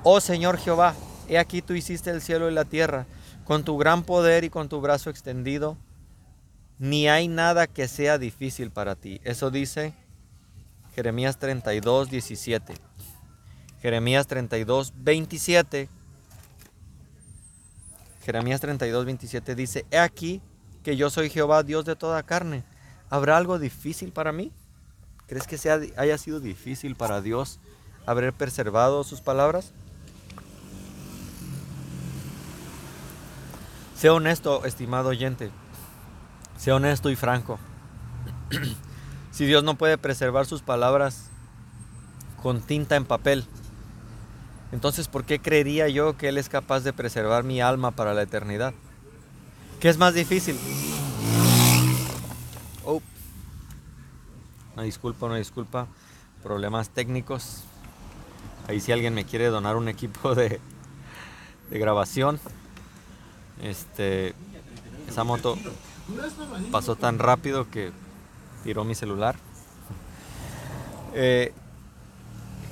Oh 0.02 0.20
Señor 0.20 0.58
Jehová, 0.58 0.94
he 1.28 1.38
aquí 1.38 1.62
tú 1.62 1.74
hiciste 1.74 2.10
el 2.10 2.20
cielo 2.20 2.50
y 2.50 2.54
la 2.54 2.64
tierra, 2.64 3.06
con 3.44 3.62
tu 3.62 3.78
gran 3.78 4.02
poder 4.02 4.42
y 4.42 4.50
con 4.50 4.68
tu 4.68 4.80
brazo 4.80 5.08
extendido. 5.08 5.76
Ni 6.80 7.08
hay 7.08 7.28
nada 7.28 7.68
que 7.68 7.86
sea 7.86 8.18
difícil 8.18 8.72
para 8.72 8.96
ti. 8.96 9.20
Eso 9.22 9.52
dice 9.52 9.94
Jeremías 10.94 11.38
32, 11.38 12.10
17. 12.10 12.74
Jeremías 13.80 14.26
32, 14.26 14.92
27. 14.96 15.88
Jeremías 18.24 18.60
32, 18.60 19.04
27 19.04 19.54
dice, 19.54 19.86
He 19.90 19.98
aquí 19.98 20.42
que 20.82 20.96
yo 20.96 21.10
soy 21.10 21.30
Jehová, 21.30 21.62
Dios 21.62 21.84
de 21.84 21.96
toda 21.96 22.22
carne. 22.22 22.64
¿Habrá 23.08 23.36
algo 23.36 23.58
difícil 23.58 24.12
para 24.12 24.32
mí? 24.32 24.52
¿Crees 25.26 25.46
que 25.46 25.58
sea, 25.58 25.80
haya 25.96 26.18
sido 26.18 26.40
difícil 26.40 26.96
para 26.96 27.20
Dios 27.20 27.60
haber 28.06 28.32
preservado 28.32 29.04
sus 29.04 29.20
palabras? 29.20 29.72
Sea 33.94 34.12
honesto, 34.12 34.64
estimado 34.64 35.10
oyente. 35.10 35.50
Sea 36.56 36.76
honesto 36.76 37.10
y 37.10 37.16
franco. 37.16 37.58
Si 39.40 39.46
Dios 39.46 39.64
no 39.64 39.74
puede 39.74 39.96
preservar 39.96 40.44
sus 40.44 40.60
palabras 40.60 41.30
con 42.42 42.60
tinta 42.60 42.96
en 42.96 43.06
papel, 43.06 43.46
entonces 44.70 45.08
¿por 45.08 45.24
qué 45.24 45.38
creería 45.38 45.88
yo 45.88 46.14
que 46.18 46.28
Él 46.28 46.36
es 46.36 46.50
capaz 46.50 46.80
de 46.80 46.92
preservar 46.92 47.42
mi 47.42 47.62
alma 47.62 47.90
para 47.90 48.12
la 48.12 48.20
eternidad? 48.20 48.74
¿Qué 49.80 49.88
es 49.88 49.96
más 49.96 50.12
difícil? 50.12 50.58
Oh. 52.84 53.00
Una 54.74 54.82
disculpa, 54.82 55.24
una 55.24 55.36
disculpa. 55.36 55.86
Problemas 56.42 56.90
técnicos. 56.90 57.62
Ahí 58.68 58.78
si 58.78 58.92
alguien 58.92 59.14
me 59.14 59.24
quiere 59.24 59.46
donar 59.46 59.76
un 59.76 59.88
equipo 59.88 60.34
de, 60.34 60.60
de 61.70 61.78
grabación. 61.78 62.38
Este, 63.62 64.34
esa 65.08 65.24
moto 65.24 65.56
pasó 66.70 66.94
tan 66.94 67.18
rápido 67.18 67.70
que 67.70 67.90
tiró 68.62 68.84
mi 68.84 68.94
celular. 68.94 69.36
Eh, 71.14 71.52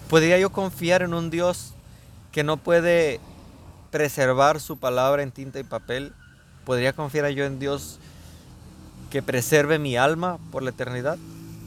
¿Podría 0.08 0.38
yo 0.38 0.50
confiar 0.50 1.02
en 1.02 1.14
un 1.14 1.30
Dios 1.30 1.74
que 2.32 2.44
no 2.44 2.56
puede 2.56 3.20
preservar 3.90 4.60
su 4.60 4.78
palabra 4.78 5.22
en 5.22 5.32
tinta 5.32 5.58
y 5.58 5.64
papel? 5.64 6.14
¿Podría 6.64 6.92
confiar 6.92 7.28
yo 7.30 7.44
en 7.44 7.58
Dios 7.58 7.98
que 9.10 9.22
preserve 9.22 9.78
mi 9.78 9.96
alma 9.96 10.38
por 10.50 10.62
la 10.62 10.70
eternidad? 10.70 11.18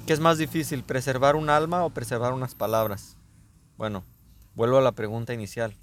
¿Qué 0.08 0.14
es 0.14 0.20
más 0.20 0.38
difícil, 0.38 0.84
preservar 0.84 1.36
un 1.36 1.50
alma 1.50 1.84
o 1.84 1.90
preservar 1.90 2.34
unas 2.34 2.56
palabras? 2.56 3.16
Bueno, 3.78 4.04
vuelvo 4.56 4.78
a 4.78 4.82
la 4.82 4.92
pregunta 4.92 5.34
inicial. 5.34 5.76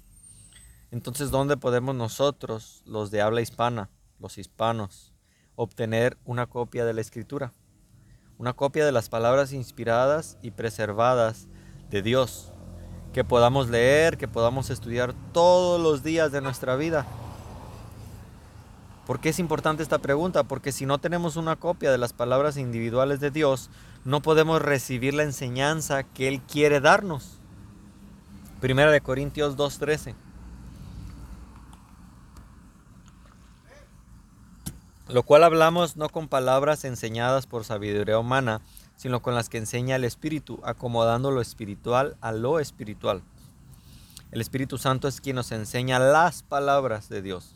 Entonces, 0.91 1.31
¿dónde 1.31 1.57
podemos 1.57 1.95
nosotros, 1.95 2.81
los 2.85 3.11
de 3.11 3.21
habla 3.21 3.41
hispana, 3.41 3.89
los 4.19 4.37
hispanos, 4.37 5.13
obtener 5.55 6.17
una 6.25 6.47
copia 6.47 6.83
de 6.85 6.93
la 6.93 7.01
escritura? 7.01 7.53
Una 8.39 8.53
copia 8.53 8.85
de 8.85 8.93
las 8.93 9.09
palabras 9.09 9.51
inspiradas 9.51 10.37
y 10.41 10.51
preservadas 10.51 11.49
de 11.91 12.01
Dios, 12.01 12.53
que 13.13 13.25
podamos 13.25 13.69
leer, 13.69 14.17
que 14.17 14.29
podamos 14.29 14.69
estudiar 14.69 15.13
todos 15.33 15.79
los 15.79 16.03
días 16.03 16.31
de 16.31 16.39
nuestra 16.39 16.77
vida. 16.77 17.05
¿Por 19.05 19.19
qué 19.19 19.29
es 19.29 19.39
importante 19.39 19.83
esta 19.83 19.97
pregunta? 19.97 20.43
Porque 20.43 20.71
si 20.71 20.85
no 20.85 20.99
tenemos 20.99 21.35
una 21.35 21.57
copia 21.57 21.91
de 21.91 21.97
las 21.97 22.13
palabras 22.13 22.55
individuales 22.55 23.19
de 23.19 23.29
Dios, 23.29 23.69
no 24.05 24.21
podemos 24.21 24.61
recibir 24.61 25.13
la 25.13 25.23
enseñanza 25.23 26.03
que 26.03 26.29
Él 26.29 26.41
quiere 26.41 26.79
darnos. 26.79 27.39
Primera 28.61 28.91
de 28.91 29.01
Corintios 29.01 29.57
2.13. 29.57 30.15
lo 35.09 35.23
cual 35.23 35.43
hablamos 35.43 35.97
no 35.97 36.09
con 36.09 36.27
palabras 36.27 36.85
enseñadas 36.85 37.47
por 37.47 37.65
sabiduría 37.65 38.19
humana, 38.19 38.61
sino 38.95 39.21
con 39.21 39.33
las 39.33 39.49
que 39.49 39.57
enseña 39.57 39.95
el 39.95 40.03
Espíritu, 40.03 40.59
acomodando 40.63 41.31
lo 41.31 41.41
espiritual 41.41 42.15
a 42.21 42.31
lo 42.31 42.59
espiritual. 42.59 43.23
El 44.31 44.39
Espíritu 44.39 44.77
Santo 44.77 45.07
es 45.07 45.19
quien 45.19 45.37
nos 45.37 45.51
enseña 45.51 45.97
las 45.97 46.43
palabras 46.43 47.09
de 47.09 47.23
Dios. 47.23 47.55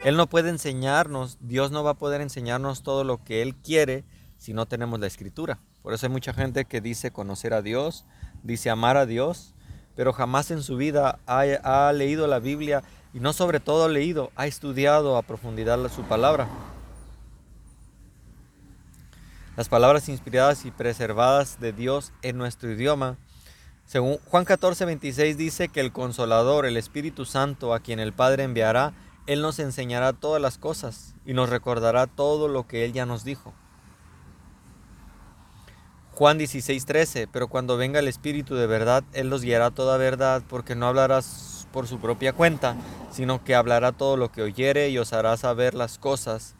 Él 0.00 0.16
no 0.16 0.28
puede 0.28 0.50
enseñarnos, 0.50 1.38
Dios 1.40 1.70
no 1.70 1.84
va 1.84 1.92
a 1.92 1.98
poder 1.98 2.20
enseñarnos 2.20 2.82
todo 2.82 3.04
lo 3.04 3.22
que 3.22 3.42
Él 3.42 3.54
quiere 3.54 4.04
si 4.36 4.52
no 4.52 4.66
tenemos 4.66 4.98
la 4.98 5.06
escritura. 5.06 5.60
Por 5.82 5.94
eso 5.94 6.06
hay 6.06 6.12
mucha 6.12 6.32
gente 6.32 6.64
que 6.64 6.80
dice 6.80 7.12
conocer 7.12 7.54
a 7.54 7.62
Dios, 7.62 8.04
dice 8.42 8.68
amar 8.70 8.96
a 8.96 9.06
Dios, 9.06 9.54
pero 9.94 10.12
jamás 10.12 10.50
en 10.50 10.62
su 10.62 10.76
vida 10.76 11.20
ha, 11.26 11.42
ha 11.88 11.92
leído 11.92 12.26
la 12.26 12.40
Biblia 12.40 12.82
y 13.14 13.20
no 13.20 13.32
sobre 13.32 13.60
todo 13.60 13.84
ha 13.84 13.88
leído, 13.88 14.30
ha 14.36 14.46
estudiado 14.46 15.16
a 15.16 15.22
profundidad 15.22 15.78
su 15.90 16.02
palabra. 16.02 16.48
Las 19.56 19.68
palabras 19.68 20.08
inspiradas 20.08 20.64
y 20.64 20.70
preservadas 20.70 21.58
de 21.58 21.72
Dios 21.72 22.12
en 22.22 22.38
nuestro 22.38 22.70
idioma. 22.70 23.16
Según 23.86 24.18
Juan 24.26 24.44
14, 24.44 24.84
26 24.84 25.36
dice 25.36 25.68
que 25.68 25.80
el 25.80 25.92
consolador, 25.92 26.66
el 26.66 26.76
Espíritu 26.76 27.24
Santo, 27.24 27.74
a 27.74 27.80
quien 27.80 27.98
el 27.98 28.12
Padre 28.12 28.44
enviará, 28.44 28.92
Él 29.26 29.42
nos 29.42 29.58
enseñará 29.58 30.12
todas 30.12 30.40
las 30.40 30.58
cosas 30.58 31.14
y 31.24 31.32
nos 31.32 31.48
recordará 31.48 32.06
todo 32.06 32.46
lo 32.46 32.68
que 32.68 32.84
Él 32.84 32.92
ya 32.92 33.06
nos 33.06 33.24
dijo. 33.24 33.52
Juan 36.12 36.36
16, 36.36 36.84
13, 36.84 37.28
pero 37.28 37.48
cuando 37.48 37.76
venga 37.76 37.98
el 38.00 38.08
Espíritu 38.08 38.54
de 38.54 38.66
verdad, 38.66 39.04
Él 39.12 39.30
los 39.30 39.42
guiará 39.42 39.70
toda 39.70 39.96
verdad, 39.96 40.42
porque 40.48 40.74
no 40.74 40.86
hablarás 40.86 41.57
por 41.72 41.86
su 41.86 41.98
propia 41.98 42.32
cuenta, 42.32 42.76
sino 43.10 43.44
que 43.44 43.54
hablará 43.54 43.92
todo 43.92 44.16
lo 44.16 44.30
que 44.30 44.42
oyere 44.42 44.90
y 44.90 44.98
os 44.98 45.12
hará 45.12 45.36
saber 45.36 45.74
las 45.74 45.98
cosas 45.98 46.54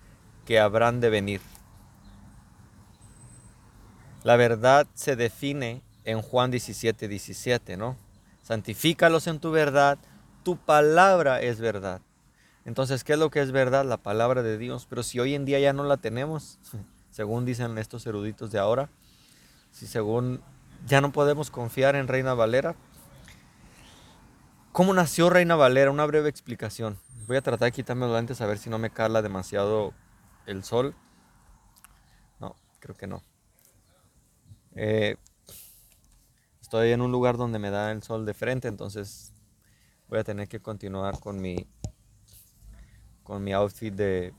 que 0.45 0.61
habrán 0.61 1.01
de 1.01 1.11
venir. 1.11 1.41
La 4.25 4.37
verdad 4.37 4.87
se 4.95 5.17
define 5.17 5.83
en 6.05 6.23
Juan 6.23 6.51
17, 6.51 7.09
17, 7.09 7.77
¿no? 7.77 7.97
Santifícalos 8.43 9.27
en 9.27 9.41
tu 9.41 9.51
verdad, 9.51 9.99
tu 10.43 10.57
palabra 10.57 11.41
es 11.41 11.61
verdad. 11.61 12.01
Entonces, 12.65 13.05
¿qué 13.05 13.15
es 13.15 13.19
lo 13.19 13.31
que 13.31 13.41
es 13.41 13.53
verdad? 13.53 13.85
La 13.85 13.99
palabra 13.99 14.43
de 14.43 14.59
Dios. 14.59 14.87
Pero 14.89 15.03
si 15.03 15.21
hoy 15.21 15.35
en 15.35 15.45
día 15.45 15.59
ya 15.59 15.73
no 15.73 15.85
la 15.85 15.97
tenemos, 15.97 16.59
según 17.11 17.45
dicen 17.45 17.79
estos 17.79 18.07
eruditos 18.07 18.51
de 18.51 18.59
ahora, 18.59 18.91
si 19.71 19.87
según 19.87 20.41
ya 20.87 21.01
no 21.01 21.13
podemos 21.13 21.51
confiar 21.51 21.97
en 21.97 22.09
Reina 22.09 22.35
Valera, 22.35 22.75
¿Cómo 24.73 24.93
nació 24.95 25.31
Reina 25.31 25.57
Valera? 25.57 25.91
Una 25.91 26.07
breve 26.07 26.29
explicación. 26.29 26.99
Voy 27.27 27.37
a 27.37 27.43
tratar 27.43 27.67
de 27.67 27.73
quitarme 27.73 28.07
los 28.07 28.15
lentes 28.15 28.41
a 28.41 28.47
ver 28.47 28.59
si 28.59 28.71
no 28.71 28.79
me 28.79 28.91
cala 28.91 29.23
demasiado 29.23 29.93
el 30.47 30.63
sol. 30.63 30.95
creo 32.81 32.97
que 32.97 33.07
no. 33.07 33.23
Eh, 34.77 35.17
estoy 36.61 36.93
en 36.93 37.01
un 37.01 37.11
lugar 37.11 37.37
donde 37.37 37.59
me 37.59 37.71
da 37.71 37.91
el 37.91 38.03
sol 38.03 38.25
de 38.25 38.35
frente, 38.35 38.69
entonces 38.69 39.33
voy 40.09 40.21
a 40.21 40.25
tener 40.25 40.49
que 40.49 40.61
continuar 40.61 41.19
con 41.19 41.41
mi 41.41 41.67
con 43.25 43.43
mi 43.43 43.53
outfit 43.53 43.93
de, 43.93 44.33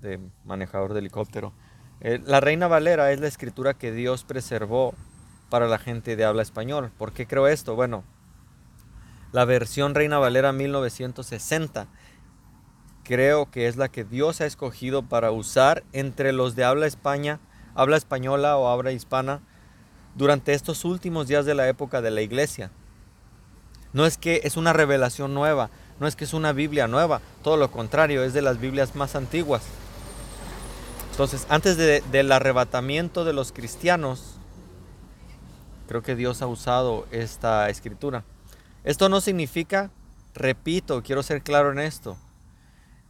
de 0.00 0.18
manejador 0.44 0.92
de 0.92 0.98
helicóptero. 0.98 1.54
Eh, 2.00 2.20
la 2.24 2.40
Reina 2.40 2.66
Valera 2.66 3.12
es 3.12 3.20
la 3.20 3.28
escritura 3.28 3.74
que 3.74 3.92
Dios 3.92 4.24
preservó 4.24 4.94
para 5.48 5.68
la 5.68 5.78
gente 5.78 6.16
de 6.16 6.24
habla 6.24 6.42
español. 6.42 6.90
¿Por 6.98 7.12
qué 7.12 7.26
creo 7.26 7.46
esto? 7.46 7.76
Bueno, 7.76 8.04
la 9.32 9.44
versión 9.44 9.94
Reina 9.94 10.18
Valera 10.18 10.52
1960 10.52 11.86
creo 13.04 13.50
que 13.50 13.66
es 13.66 13.76
la 13.76 13.88
que 13.88 14.04
Dios 14.04 14.40
ha 14.40 14.46
escogido 14.46 15.02
para 15.02 15.30
usar 15.30 15.82
entre 15.92 16.32
los 16.32 16.54
de 16.54 16.64
habla 16.64 16.86
España, 16.86 17.40
habla 17.74 17.96
española 17.96 18.56
o 18.56 18.68
habla 18.68 18.92
hispana 18.92 19.40
durante 20.14 20.54
estos 20.54 20.84
últimos 20.84 21.28
días 21.28 21.44
de 21.44 21.54
la 21.54 21.68
época 21.68 22.02
de 22.02 22.10
la 22.10 22.22
iglesia. 22.22 22.70
No 23.92 24.06
es 24.06 24.16
que 24.16 24.42
es 24.44 24.56
una 24.56 24.72
revelación 24.72 25.34
nueva, 25.34 25.70
no 25.98 26.06
es 26.06 26.14
que 26.14 26.24
es 26.24 26.34
una 26.34 26.52
Biblia 26.52 26.86
nueva, 26.86 27.20
todo 27.42 27.56
lo 27.56 27.70
contrario, 27.70 28.22
es 28.22 28.32
de 28.32 28.42
las 28.42 28.60
Biblias 28.60 28.94
más 28.94 29.16
antiguas. 29.16 29.62
Entonces, 31.10 31.46
antes 31.48 31.76
del 31.76 32.32
arrebatamiento 32.32 33.24
de 33.24 33.32
los 33.32 33.52
cristianos, 33.52 34.36
creo 35.88 36.02
que 36.02 36.14
Dios 36.14 36.40
ha 36.42 36.46
usado 36.46 37.06
esta 37.10 37.68
escritura. 37.68 38.24
Esto 38.84 39.08
no 39.08 39.20
significa, 39.20 39.90
repito, 40.34 41.02
quiero 41.02 41.22
ser 41.22 41.42
claro 41.42 41.70
en 41.72 41.78
esto, 41.80 42.16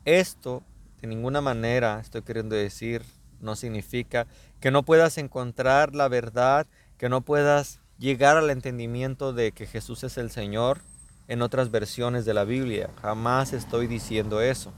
esto 0.05 0.63
de 1.01 1.09
ninguna 1.09 1.41
manera 1.41 2.01
estoy 2.01 2.23
queriendo 2.23 2.57
decir, 2.57 3.03
no 3.41 3.57
significa 3.57 4.27
que 4.61 4.71
no 4.71 4.83
puedas 4.83 5.17
encontrar 5.19 5.95
la 5.95 6.09
verdad, 6.09 6.67
que 6.99 7.09
no 7.09 7.21
puedas 7.23 7.81
llegar 7.99 8.37
al 8.37 8.51
entendimiento 8.51 9.33
de 9.33 9.53
que 9.53 9.67
Jesús 9.67 10.05
es 10.05 10.19
el 10.19 10.31
Señor 10.31 10.81
en 11.29 11.43
otras 11.43 11.71
versiones 11.71 12.25
de 12.25 12.35
la 12.35 12.45
Biblia. 12.45 12.91
Jamás 13.01 13.53
estoy 13.53 13.87
diciendo 13.87 14.41
eso. 14.41 14.73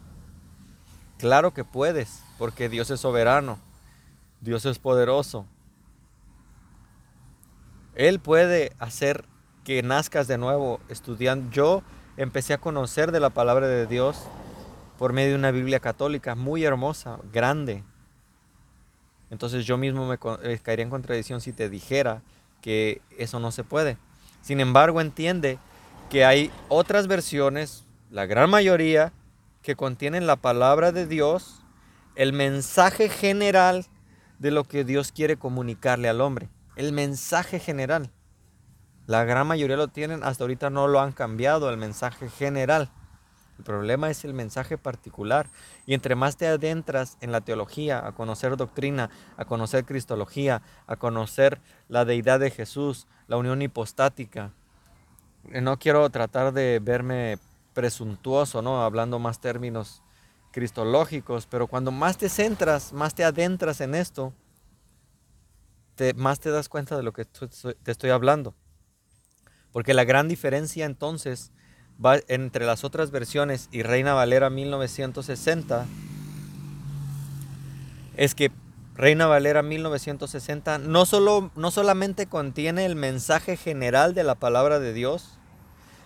Claro 1.18 1.54
que 1.54 1.64
puedes, 1.64 2.22
porque 2.36 2.68
Dios 2.68 2.90
es 2.90 3.00
soberano, 3.00 3.58
Dios 4.40 4.66
es 4.66 4.78
poderoso. 4.78 5.46
Él 7.94 8.20
puede 8.20 8.72
hacer 8.78 9.24
que 9.64 9.82
nazcas 9.82 10.28
de 10.28 10.38
nuevo 10.38 10.80
estudiando. 10.88 11.50
Yo 11.50 11.82
empecé 12.16 12.54
a 12.54 12.58
conocer 12.58 13.12
de 13.12 13.20
la 13.20 13.30
palabra 13.30 13.68
de 13.68 13.86
Dios 13.86 14.24
por 14.98 15.12
medio 15.12 15.30
de 15.30 15.36
una 15.36 15.50
Biblia 15.50 15.80
católica 15.80 16.34
muy 16.34 16.64
hermosa, 16.64 17.18
grande. 17.32 17.82
Entonces 19.30 19.64
yo 19.64 19.78
mismo 19.78 20.06
me 20.06 20.18
eh, 20.42 20.58
caería 20.62 20.84
en 20.84 20.90
contradicción 20.90 21.40
si 21.40 21.52
te 21.52 21.68
dijera 21.68 22.22
que 22.60 23.00
eso 23.16 23.40
no 23.40 23.50
se 23.50 23.64
puede. 23.64 23.96
Sin 24.42 24.60
embargo, 24.60 25.00
entiende 25.00 25.58
que 26.10 26.24
hay 26.24 26.50
otras 26.68 27.06
versiones, 27.06 27.84
la 28.10 28.26
gran 28.26 28.50
mayoría, 28.50 29.12
que 29.62 29.76
contienen 29.76 30.26
la 30.26 30.36
palabra 30.36 30.92
de 30.92 31.06
Dios, 31.06 31.62
el 32.14 32.32
mensaje 32.32 33.08
general 33.08 33.86
de 34.38 34.50
lo 34.50 34.64
que 34.64 34.84
Dios 34.84 35.12
quiere 35.12 35.36
comunicarle 35.36 36.08
al 36.08 36.20
hombre. 36.20 36.48
El 36.76 36.92
mensaje 36.92 37.58
general. 37.58 38.10
La 39.06 39.24
gran 39.24 39.46
mayoría 39.46 39.76
lo 39.76 39.88
tienen, 39.88 40.22
hasta 40.22 40.44
ahorita 40.44 40.70
no 40.70 40.86
lo 40.86 41.00
han 41.00 41.12
cambiado, 41.12 41.68
el 41.70 41.76
mensaje 41.76 42.30
general. 42.30 42.90
El 43.58 43.64
problema 43.64 44.10
es 44.10 44.24
el 44.24 44.32
mensaje 44.32 44.78
particular. 44.78 45.48
Y 45.86 45.94
entre 45.94 46.14
más 46.14 46.36
te 46.36 46.46
adentras 46.46 47.18
en 47.20 47.32
la 47.32 47.40
teología, 47.40 48.06
a 48.06 48.12
conocer 48.12 48.56
doctrina, 48.56 49.10
a 49.36 49.44
conocer 49.44 49.84
cristología, 49.84 50.62
a 50.86 50.96
conocer 50.96 51.60
la 51.88 52.04
deidad 52.04 52.40
de 52.40 52.50
Jesús, 52.50 53.06
la 53.26 53.36
unión 53.36 53.60
hipostática. 53.60 54.52
Eh, 55.50 55.60
no 55.60 55.78
quiero 55.78 56.08
tratar 56.10 56.52
de 56.52 56.80
verme 56.80 57.38
presuntuoso, 57.74 58.62
¿no? 58.62 58.82
Hablando 58.82 59.18
más 59.18 59.40
términos 59.40 60.02
cristológicos, 60.52 61.46
pero 61.46 61.66
cuando 61.66 61.90
más 61.90 62.18
te 62.18 62.28
centras, 62.28 62.92
más 62.92 63.14
te 63.14 63.24
adentras 63.24 63.80
en 63.80 63.94
esto, 63.94 64.32
más 66.16 66.40
te 66.40 66.50
das 66.50 66.68
cuenta 66.68 66.96
de 66.96 67.02
lo 67.02 67.12
que 67.12 67.24
te 67.24 67.90
estoy 67.90 68.10
hablando. 68.10 68.54
Porque 69.72 69.94
la 69.94 70.04
gran 70.04 70.28
diferencia 70.28 70.86
entonces 70.86 71.52
entre 72.28 72.66
las 72.66 72.84
otras 72.84 73.10
versiones 73.10 73.68
y 73.70 73.82
Reina 73.82 74.14
Valera 74.14 74.50
1960 74.50 75.86
es 78.16 78.34
que 78.34 78.50
Reina 78.94 79.26
Valera 79.26 79.62
1960 79.62 80.78
no, 80.78 81.06
solo, 81.06 81.50
no 81.54 81.70
solamente 81.70 82.26
contiene 82.26 82.84
el 82.84 82.96
mensaje 82.96 83.56
general 83.56 84.14
de 84.14 84.24
la 84.24 84.34
palabra 84.34 84.80
de 84.80 84.92
Dios, 84.92 85.38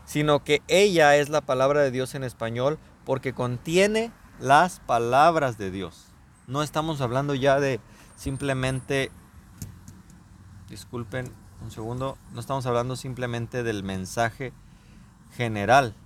sino 0.04 0.44
que 0.44 0.62
ella 0.68 1.16
es 1.16 1.28
la 1.28 1.40
palabra 1.40 1.82
de 1.82 1.90
Dios 1.90 2.14
en 2.14 2.22
español 2.22 2.78
porque 3.04 3.32
contiene 3.32 4.12
las 4.38 4.80
palabras 4.80 5.58
de 5.58 5.70
Dios. 5.70 6.06
No 6.46 6.62
estamos 6.62 7.00
hablando 7.00 7.34
ya 7.34 7.58
de 7.58 7.80
simplemente, 8.16 9.10
disculpen, 10.68 11.32
un 11.66 11.72
segundo, 11.72 12.16
no 12.32 12.38
estamos 12.38 12.64
hablando 12.66 12.94
simplemente 12.94 13.64
del 13.64 13.82
mensaje 13.82 14.52
general, 15.36 15.96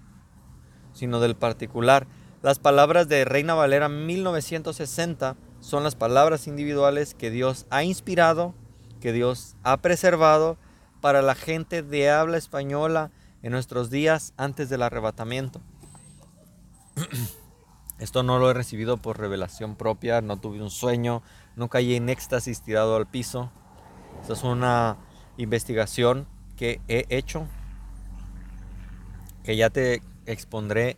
sino 0.95 1.21
del 1.21 1.37
particular. 1.37 2.07
Las 2.43 2.59
palabras 2.59 3.09
de 3.09 3.27
Reina 3.27 3.53
Valera 3.53 3.91
1960 3.91 5.37
son 5.61 5.85
las 5.85 5.97
palabras 5.97 6.47
individuales 6.47 7.13
que 7.13 7.31
Dios 7.31 7.67
ha 7.69 7.85
inspirado, 7.85 8.55
que 9.03 9.13
Dios 9.13 9.55
ha 9.63 9.77
preservado 9.77 10.57
para 11.03 11.21
la 11.21 11.35
gente 11.35 11.83
de 11.83 12.09
habla 12.09 12.39
española 12.39 13.11
en 13.43 13.53
nuestros 13.53 13.91
días 13.91 14.33
antes 14.39 14.71
del 14.71 14.83
arrebatamiento. 14.83 15.61
Esto 17.99 18.23
no 18.23 18.39
lo 18.39 18.51
he 18.51 18.55
recibido 18.55 18.97
por 18.97 19.19
revelación 19.19 19.77
propia, 19.77 20.23
no 20.23 20.39
tuve 20.39 20.63
un 20.63 20.71
sueño, 20.71 21.23
no 21.55 21.69
caí 21.69 21.97
en 21.97 22.09
éxtasis 22.09 22.63
tirado 22.63 22.97
al 22.97 23.07
piso. 23.07 23.51
Esto 24.23 24.33
es 24.33 24.43
una 24.43 24.97
investigación 25.37 26.27
que 26.57 26.81
he 26.89 27.07
hecho, 27.09 27.47
que 29.45 29.57
ya 29.57 29.71
te 29.71 30.03
expondré 30.27 30.97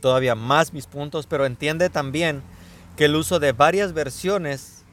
todavía 0.00 0.34
más 0.34 0.72
mis 0.72 0.86
puntos, 0.86 1.26
pero 1.26 1.46
entiende 1.46 1.90
también 1.90 2.42
que 2.96 3.06
el 3.06 3.16
uso 3.16 3.38
de 3.38 3.52
varias 3.52 3.92
versiones 3.92 4.84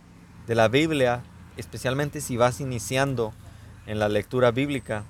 de 0.47 0.55
la 0.55 0.67
Biblia, 0.67 1.23
especialmente 1.57 2.21
si 2.21 2.37
vas 2.37 2.59
iniciando 2.61 3.33
en 3.87 3.99
la 3.99 4.09
lectura 4.09 4.51
bíblica, 4.51 5.03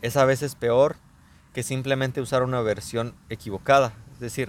es 0.00 0.16
a 0.16 0.24
veces 0.24 0.54
peor 0.54 0.96
que 1.54 1.62
simplemente 1.62 2.20
usar 2.20 2.42
una 2.42 2.60
versión 2.60 3.14
equivocada. 3.28 3.92
Es 4.14 4.20
decir, 4.20 4.48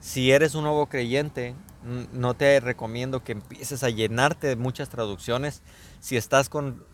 si 0.00 0.30
eres 0.30 0.54
un 0.54 0.64
nuevo 0.64 0.86
creyente, 0.86 1.54
no 2.12 2.34
te 2.34 2.60
recomiendo 2.60 3.24
que 3.24 3.32
empieces 3.32 3.82
a 3.82 3.90
llenarte 3.90 4.46
de 4.46 4.56
muchas 4.56 4.88
traducciones. 4.88 5.62
Si 6.00 6.16
estás 6.16 6.48
con 6.48 6.84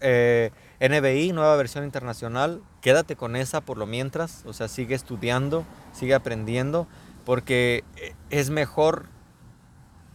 eh, 0.00 0.50
NBI, 0.80 1.32
nueva 1.32 1.56
versión 1.56 1.84
internacional, 1.84 2.62
quédate 2.80 3.16
con 3.16 3.36
esa 3.36 3.60
por 3.60 3.78
lo 3.78 3.86
mientras, 3.86 4.44
o 4.46 4.52
sea, 4.52 4.68
sigue 4.68 4.94
estudiando, 4.94 5.64
sigue 5.92 6.14
aprendiendo, 6.14 6.86
porque 7.24 7.84
eh, 7.96 8.14
es 8.30 8.50
mejor 8.50 9.06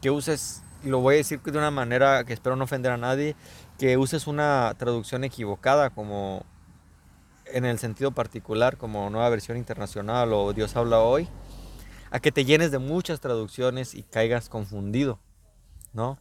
que 0.02 0.10
uses, 0.10 0.64
lo 0.84 1.00
voy 1.00 1.16
a 1.16 1.18
decir 1.18 1.42
de 1.42 1.58
una 1.58 1.72
manera 1.72 2.24
que 2.24 2.34
espero 2.34 2.56
no 2.56 2.64
ofender 2.64 2.92
a 2.92 2.98
nadie, 2.98 3.36
que 3.78 3.98
uses 3.98 4.28
una 4.28 4.74
traducción 4.78 5.24
equivocada 5.24 5.90
como 5.90 6.46
en 7.46 7.66
el 7.66 7.80
sentido 7.80 8.12
particular, 8.12 8.78
como 8.78 9.10
nueva 9.10 9.30
versión 9.30 9.58
internacional 9.58 10.34
o 10.34 10.54
Dios 10.54 10.76
habla 10.76 11.00
hoy, 11.00 11.28
a 12.12 12.20
que 12.20 12.32
te 12.32 12.46
llenes 12.46 12.72
de 12.72 12.80
muchas 12.80 13.20
traducciones 13.20 13.94
y 13.96 14.04
caigas 14.04 14.50
confundido, 14.50 15.20
¿no? 15.94 16.18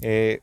Eh, 0.00 0.40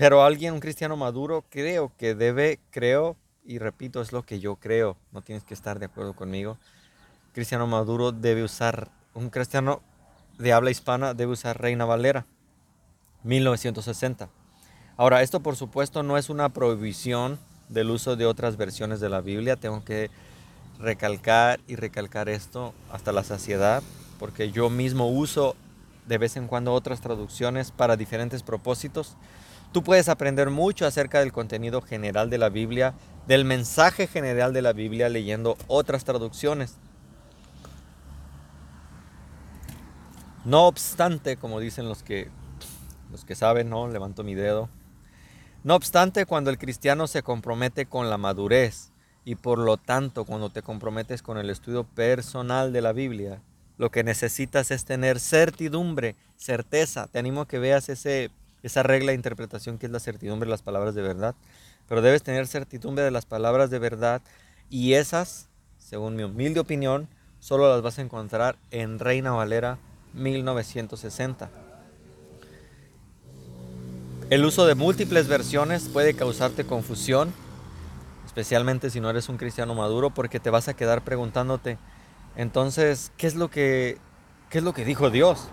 pero 0.00 0.24
alguien, 0.24 0.54
un 0.54 0.60
cristiano 0.60 0.96
maduro, 0.96 1.44
creo 1.50 1.92
que 1.98 2.14
debe, 2.14 2.58
creo, 2.70 3.18
y 3.44 3.58
repito, 3.58 4.00
es 4.00 4.12
lo 4.12 4.22
que 4.22 4.40
yo 4.40 4.56
creo, 4.56 4.96
no 5.12 5.20
tienes 5.20 5.44
que 5.44 5.52
estar 5.52 5.78
de 5.78 5.84
acuerdo 5.84 6.14
conmigo. 6.14 6.56
Cristiano 7.34 7.66
maduro 7.66 8.10
debe 8.10 8.42
usar, 8.42 8.88
un 9.12 9.28
cristiano 9.28 9.82
de 10.38 10.54
habla 10.54 10.70
hispana 10.70 11.12
debe 11.12 11.32
usar 11.32 11.60
Reina 11.60 11.84
Valera, 11.84 12.24
1960. 13.24 14.30
Ahora, 14.96 15.20
esto 15.20 15.40
por 15.40 15.56
supuesto 15.56 16.02
no 16.02 16.16
es 16.16 16.30
una 16.30 16.48
prohibición 16.48 17.38
del 17.68 17.90
uso 17.90 18.16
de 18.16 18.24
otras 18.24 18.56
versiones 18.56 19.00
de 19.00 19.10
la 19.10 19.20
Biblia, 19.20 19.56
tengo 19.56 19.84
que 19.84 20.10
recalcar 20.78 21.60
y 21.68 21.76
recalcar 21.76 22.30
esto 22.30 22.72
hasta 22.90 23.12
la 23.12 23.22
saciedad, 23.22 23.82
porque 24.18 24.50
yo 24.50 24.70
mismo 24.70 25.10
uso 25.10 25.56
de 26.06 26.16
vez 26.16 26.38
en 26.38 26.46
cuando 26.46 26.72
otras 26.72 27.02
traducciones 27.02 27.70
para 27.70 27.98
diferentes 27.98 28.42
propósitos. 28.42 29.18
Tú 29.72 29.82
puedes 29.82 30.08
aprender 30.08 30.50
mucho 30.50 30.86
acerca 30.86 31.20
del 31.20 31.32
contenido 31.32 31.80
general 31.80 32.28
de 32.30 32.38
la 32.38 32.48
Biblia, 32.48 32.94
del 33.26 33.44
mensaje 33.44 34.06
general 34.06 34.52
de 34.52 34.62
la 34.62 34.72
Biblia 34.72 35.08
leyendo 35.08 35.56
otras 35.68 36.04
traducciones. 36.04 36.76
No 40.44 40.66
obstante, 40.66 41.36
como 41.36 41.60
dicen 41.60 41.88
los 41.88 42.02
que 42.02 42.30
los 43.10 43.24
que 43.24 43.34
saben, 43.34 43.68
¿no? 43.68 43.88
Levanto 43.88 44.24
mi 44.24 44.34
dedo. 44.34 44.68
No 45.62 45.74
obstante, 45.74 46.26
cuando 46.26 46.50
el 46.50 46.58
cristiano 46.58 47.06
se 47.06 47.22
compromete 47.22 47.86
con 47.86 48.08
la 48.08 48.18
madurez 48.18 48.92
y 49.24 49.34
por 49.34 49.58
lo 49.58 49.76
tanto 49.76 50.24
cuando 50.24 50.50
te 50.50 50.62
comprometes 50.62 51.22
con 51.22 51.36
el 51.36 51.50
estudio 51.50 51.84
personal 51.84 52.72
de 52.72 52.80
la 52.80 52.92
Biblia, 52.92 53.42
lo 53.76 53.90
que 53.90 54.04
necesitas 54.04 54.70
es 54.70 54.84
tener 54.84 55.20
certidumbre, 55.20 56.16
certeza. 56.36 57.06
Te 57.08 57.18
animo 57.18 57.42
a 57.42 57.48
que 57.48 57.58
veas 57.58 57.88
ese, 57.88 58.30
esa 58.62 58.82
regla 58.82 59.12
de 59.12 59.16
interpretación 59.16 59.78
que 59.78 59.86
es 59.86 59.92
la 59.92 60.00
certidumbre 60.00 60.46
de 60.46 60.50
las 60.50 60.62
palabras 60.62 60.94
de 60.94 61.02
verdad. 61.02 61.34
Pero 61.88 62.02
debes 62.02 62.22
tener 62.22 62.46
certidumbre 62.46 63.04
de 63.04 63.10
las 63.10 63.26
palabras 63.26 63.70
de 63.70 63.78
verdad 63.78 64.22
y 64.68 64.94
esas, 64.94 65.48
según 65.78 66.16
mi 66.16 66.22
humilde 66.22 66.60
opinión, 66.60 67.08
solo 67.40 67.68
las 67.68 67.82
vas 67.82 67.98
a 67.98 68.02
encontrar 68.02 68.56
en 68.70 68.98
Reina 68.98 69.32
Valera 69.32 69.78
1960. 70.14 71.50
El 74.30 74.44
uso 74.44 74.66
de 74.66 74.76
múltiples 74.76 75.26
versiones 75.26 75.88
puede 75.88 76.14
causarte 76.14 76.64
confusión, 76.64 77.32
especialmente 78.26 78.90
si 78.90 79.00
no 79.00 79.10
eres 79.10 79.28
un 79.28 79.38
cristiano 79.38 79.74
maduro, 79.74 80.10
porque 80.10 80.38
te 80.38 80.50
vas 80.50 80.68
a 80.68 80.74
quedar 80.74 81.02
preguntándote, 81.02 81.78
entonces, 82.36 83.10
¿qué 83.16 83.26
es 83.26 83.34
lo 83.34 83.50
que, 83.50 83.98
qué 84.48 84.58
es 84.58 84.64
lo 84.64 84.72
que 84.72 84.84
dijo 84.84 85.10
Dios? 85.10 85.48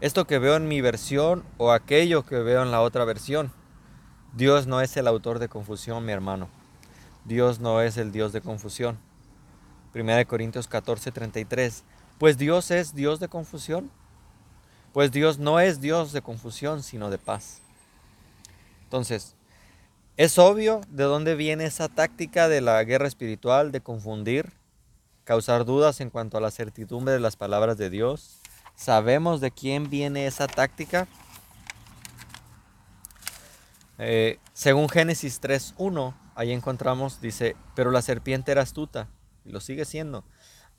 ¿Esto 0.00 0.26
que 0.26 0.38
veo 0.38 0.56
en 0.56 0.66
mi 0.66 0.80
versión 0.80 1.44
o 1.58 1.72
aquello 1.72 2.24
que 2.24 2.38
veo 2.38 2.62
en 2.62 2.70
la 2.70 2.80
otra 2.80 3.04
versión? 3.04 3.52
Dios 4.34 4.66
no 4.66 4.80
es 4.80 4.96
el 4.96 5.06
autor 5.06 5.38
de 5.38 5.50
confusión, 5.50 6.06
mi 6.06 6.12
hermano. 6.12 6.48
Dios 7.26 7.60
no 7.60 7.82
es 7.82 7.98
el 7.98 8.10
Dios 8.10 8.32
de 8.32 8.40
confusión. 8.40 8.98
Primera 9.92 10.16
de 10.16 10.24
Corintios 10.24 10.68
14, 10.68 11.12
33. 11.12 11.84
Pues 12.16 12.38
Dios 12.38 12.70
es 12.70 12.94
Dios 12.94 13.20
de 13.20 13.28
confusión. 13.28 13.90
Pues 14.94 15.12
Dios 15.12 15.38
no 15.38 15.60
es 15.60 15.82
Dios 15.82 16.12
de 16.12 16.22
confusión, 16.22 16.82
sino 16.82 17.10
de 17.10 17.18
paz. 17.18 17.60
Entonces, 18.84 19.36
es 20.16 20.38
obvio 20.38 20.80
de 20.88 21.04
dónde 21.04 21.34
viene 21.34 21.66
esa 21.66 21.90
táctica 21.90 22.48
de 22.48 22.62
la 22.62 22.82
guerra 22.84 23.06
espiritual 23.06 23.70
de 23.70 23.82
confundir, 23.82 24.54
causar 25.24 25.66
dudas 25.66 26.00
en 26.00 26.08
cuanto 26.08 26.38
a 26.38 26.40
la 26.40 26.50
certidumbre 26.50 27.12
de 27.12 27.20
las 27.20 27.36
palabras 27.36 27.76
de 27.76 27.90
Dios. 27.90 28.39
Sabemos 28.80 29.42
de 29.42 29.50
quién 29.50 29.90
viene 29.90 30.26
esa 30.26 30.46
táctica. 30.46 31.06
Eh, 33.98 34.38
según 34.54 34.88
Génesis 34.88 35.38
3.1, 35.42 36.14
ahí 36.34 36.50
encontramos, 36.50 37.20
dice, 37.20 37.56
pero 37.74 37.90
la 37.90 38.00
serpiente 38.00 38.52
era 38.52 38.62
astuta, 38.62 39.10
y 39.44 39.50
lo 39.50 39.60
sigue 39.60 39.84
siendo, 39.84 40.24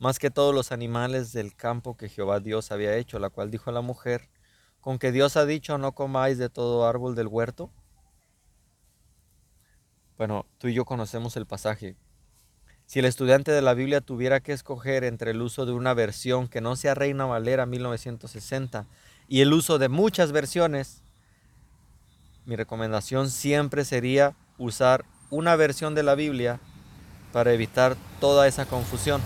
más 0.00 0.18
que 0.18 0.32
todos 0.32 0.52
los 0.52 0.72
animales 0.72 1.32
del 1.32 1.54
campo 1.54 1.96
que 1.96 2.08
Jehová 2.08 2.40
Dios 2.40 2.72
había 2.72 2.96
hecho, 2.96 3.20
la 3.20 3.30
cual 3.30 3.52
dijo 3.52 3.70
a 3.70 3.72
la 3.72 3.82
mujer, 3.82 4.28
con 4.80 4.98
que 4.98 5.12
Dios 5.12 5.36
ha 5.36 5.46
dicho, 5.46 5.78
no 5.78 5.92
comáis 5.92 6.38
de 6.38 6.48
todo 6.48 6.88
árbol 6.88 7.14
del 7.14 7.28
huerto. 7.28 7.70
Bueno, 10.18 10.44
tú 10.58 10.66
y 10.66 10.74
yo 10.74 10.84
conocemos 10.84 11.36
el 11.36 11.46
pasaje. 11.46 11.94
Si 12.86 12.98
el 12.98 13.04
estudiante 13.04 13.52
de 13.52 13.62
la 13.62 13.74
Biblia 13.74 14.00
tuviera 14.00 14.40
que 14.40 14.52
escoger 14.52 15.04
entre 15.04 15.30
el 15.30 15.40
uso 15.40 15.64
de 15.64 15.72
una 15.72 15.94
versión 15.94 16.48
que 16.48 16.60
no 16.60 16.76
sea 16.76 16.94
Reina 16.94 17.24
Valera 17.24 17.64
1960 17.64 18.86
y 19.28 19.40
el 19.40 19.52
uso 19.52 19.78
de 19.78 19.88
muchas 19.88 20.32
versiones, 20.32 21.02
mi 22.44 22.56
recomendación 22.56 23.30
siempre 23.30 23.84
sería 23.84 24.34
usar 24.58 25.04
una 25.30 25.56
versión 25.56 25.94
de 25.94 26.02
la 26.02 26.14
Biblia 26.14 26.60
para 27.32 27.52
evitar 27.52 27.96
toda 28.20 28.46
esa 28.46 28.66
confusión. 28.66 29.22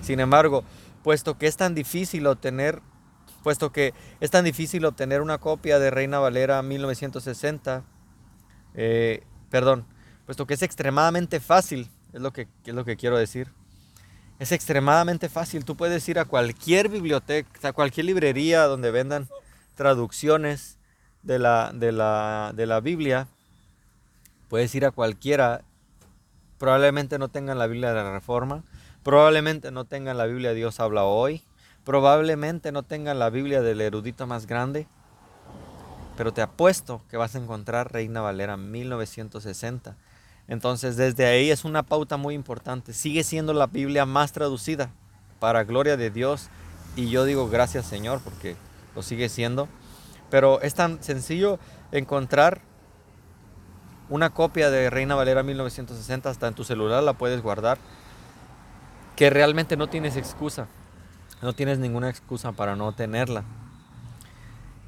Sin 0.00 0.20
embargo, 0.20 0.64
puesto 1.02 1.36
que 1.36 1.46
es 1.46 1.56
tan 1.56 1.74
difícil 1.74 2.26
obtener, 2.26 2.80
puesto 3.42 3.72
que 3.72 3.92
es 4.20 4.30
tan 4.30 4.44
difícil 4.44 4.84
obtener 4.86 5.20
una 5.20 5.38
copia 5.38 5.78
de 5.78 5.90
Reina 5.90 6.18
Valera 6.18 6.62
1960, 6.62 7.84
eh, 8.74 9.22
perdón, 9.50 9.86
puesto 10.24 10.46
que 10.46 10.54
es 10.54 10.62
extremadamente 10.62 11.40
fácil, 11.40 11.90
es 12.14 12.20
lo 12.20 12.32
que, 12.32 12.46
es 12.64 12.74
lo 12.74 12.84
que 12.84 12.96
quiero 12.96 13.18
decir. 13.18 13.50
Es 14.38 14.52
extremadamente 14.52 15.28
fácil. 15.28 15.64
Tú 15.64 15.76
puedes 15.76 16.08
ir 16.08 16.18
a 16.20 16.24
cualquier 16.24 16.88
biblioteca, 16.88 17.68
a 17.68 17.72
cualquier 17.72 18.06
librería 18.06 18.64
donde 18.64 18.92
vendan 18.92 19.28
traducciones 19.74 20.78
de 21.22 21.40
la, 21.40 21.72
de 21.74 21.90
la, 21.90 22.52
de 22.54 22.66
la 22.66 22.80
Biblia. 22.80 23.26
Puedes 24.48 24.72
ir 24.76 24.84
a 24.86 24.92
cualquiera. 24.92 25.62
Probablemente 26.58 27.18
no 27.18 27.28
tengan 27.28 27.58
la 27.58 27.66
Biblia 27.66 27.88
de 27.88 27.96
la 27.96 28.12
Reforma. 28.12 28.62
Probablemente 29.02 29.72
no 29.72 29.84
tengan 29.84 30.16
la 30.16 30.26
Biblia 30.26 30.54
Dios 30.54 30.78
habla 30.78 31.04
hoy. 31.04 31.42
Probablemente 31.84 32.70
no 32.70 32.84
tengan 32.84 33.18
la 33.18 33.28
Biblia 33.28 33.60
del 33.60 33.80
erudito 33.80 34.28
más 34.28 34.46
grande. 34.46 34.86
Pero 36.16 36.32
te 36.32 36.42
apuesto 36.42 37.02
que 37.10 37.16
vas 37.16 37.34
a 37.34 37.38
encontrar 37.38 37.92
Reina 37.92 38.20
Valera 38.20 38.56
1960. 38.56 39.96
Entonces 40.48 40.96
desde 40.96 41.26
ahí 41.26 41.50
es 41.50 41.64
una 41.64 41.82
pauta 41.82 42.16
muy 42.16 42.34
importante. 42.34 42.92
Sigue 42.92 43.24
siendo 43.24 43.54
la 43.54 43.66
Biblia 43.66 44.06
más 44.06 44.32
traducida 44.32 44.90
para 45.40 45.64
gloria 45.64 45.96
de 45.96 46.10
Dios. 46.10 46.48
Y 46.96 47.08
yo 47.08 47.24
digo 47.24 47.48
gracias 47.48 47.86
Señor 47.86 48.20
porque 48.22 48.56
lo 48.94 49.02
sigue 49.02 49.28
siendo. 49.28 49.68
Pero 50.30 50.60
es 50.60 50.74
tan 50.74 51.02
sencillo 51.02 51.58
encontrar 51.92 52.60
una 54.10 54.30
copia 54.30 54.70
de 54.70 54.90
Reina 54.90 55.14
Valera 55.14 55.42
1960 55.42 56.28
hasta 56.28 56.48
en 56.48 56.54
tu 56.54 56.64
celular 56.64 57.02
la 57.02 57.14
puedes 57.14 57.42
guardar. 57.42 57.78
Que 59.16 59.30
realmente 59.30 59.76
no 59.76 59.88
tienes 59.88 60.16
excusa. 60.16 60.66
No 61.40 61.52
tienes 61.52 61.78
ninguna 61.78 62.10
excusa 62.10 62.52
para 62.52 62.76
no 62.76 62.92
tenerla. 62.92 63.44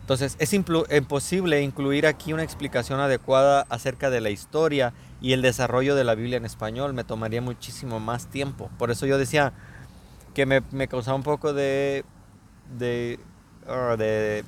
Entonces 0.07 0.37
es 0.39 0.53
imposible 0.53 1.63
incluir 1.63 2.07
aquí 2.07 2.33
una 2.33 2.45
explicación 2.45 3.01
adecuada 3.01 3.67
acerca 3.71 4.09
de 4.09 4.21
la 4.21 4.31
historia 4.31 4.93
y 5.21 5.33
el 5.33 5.43
desarrollo 5.43 5.97
de 5.97 6.05
la 6.05 6.15
Biblia 6.15 6.37
en 6.37 6.45
español. 6.45 6.95
Me 6.95 7.03
tomaría 7.03 7.43
muchísimo 7.43 7.99
más 7.99 8.29
tiempo. 8.29 8.71
Por 8.79 8.93
eso 8.93 9.05
yo 9.07 9.19
decía 9.19 9.53
que 10.33 10.47
me, 10.47 10.87
causaba 10.87 11.17
un 11.17 11.25
poco 11.25 11.53
de, 11.53 12.05
uh, 12.71 13.97
de, 13.97 14.45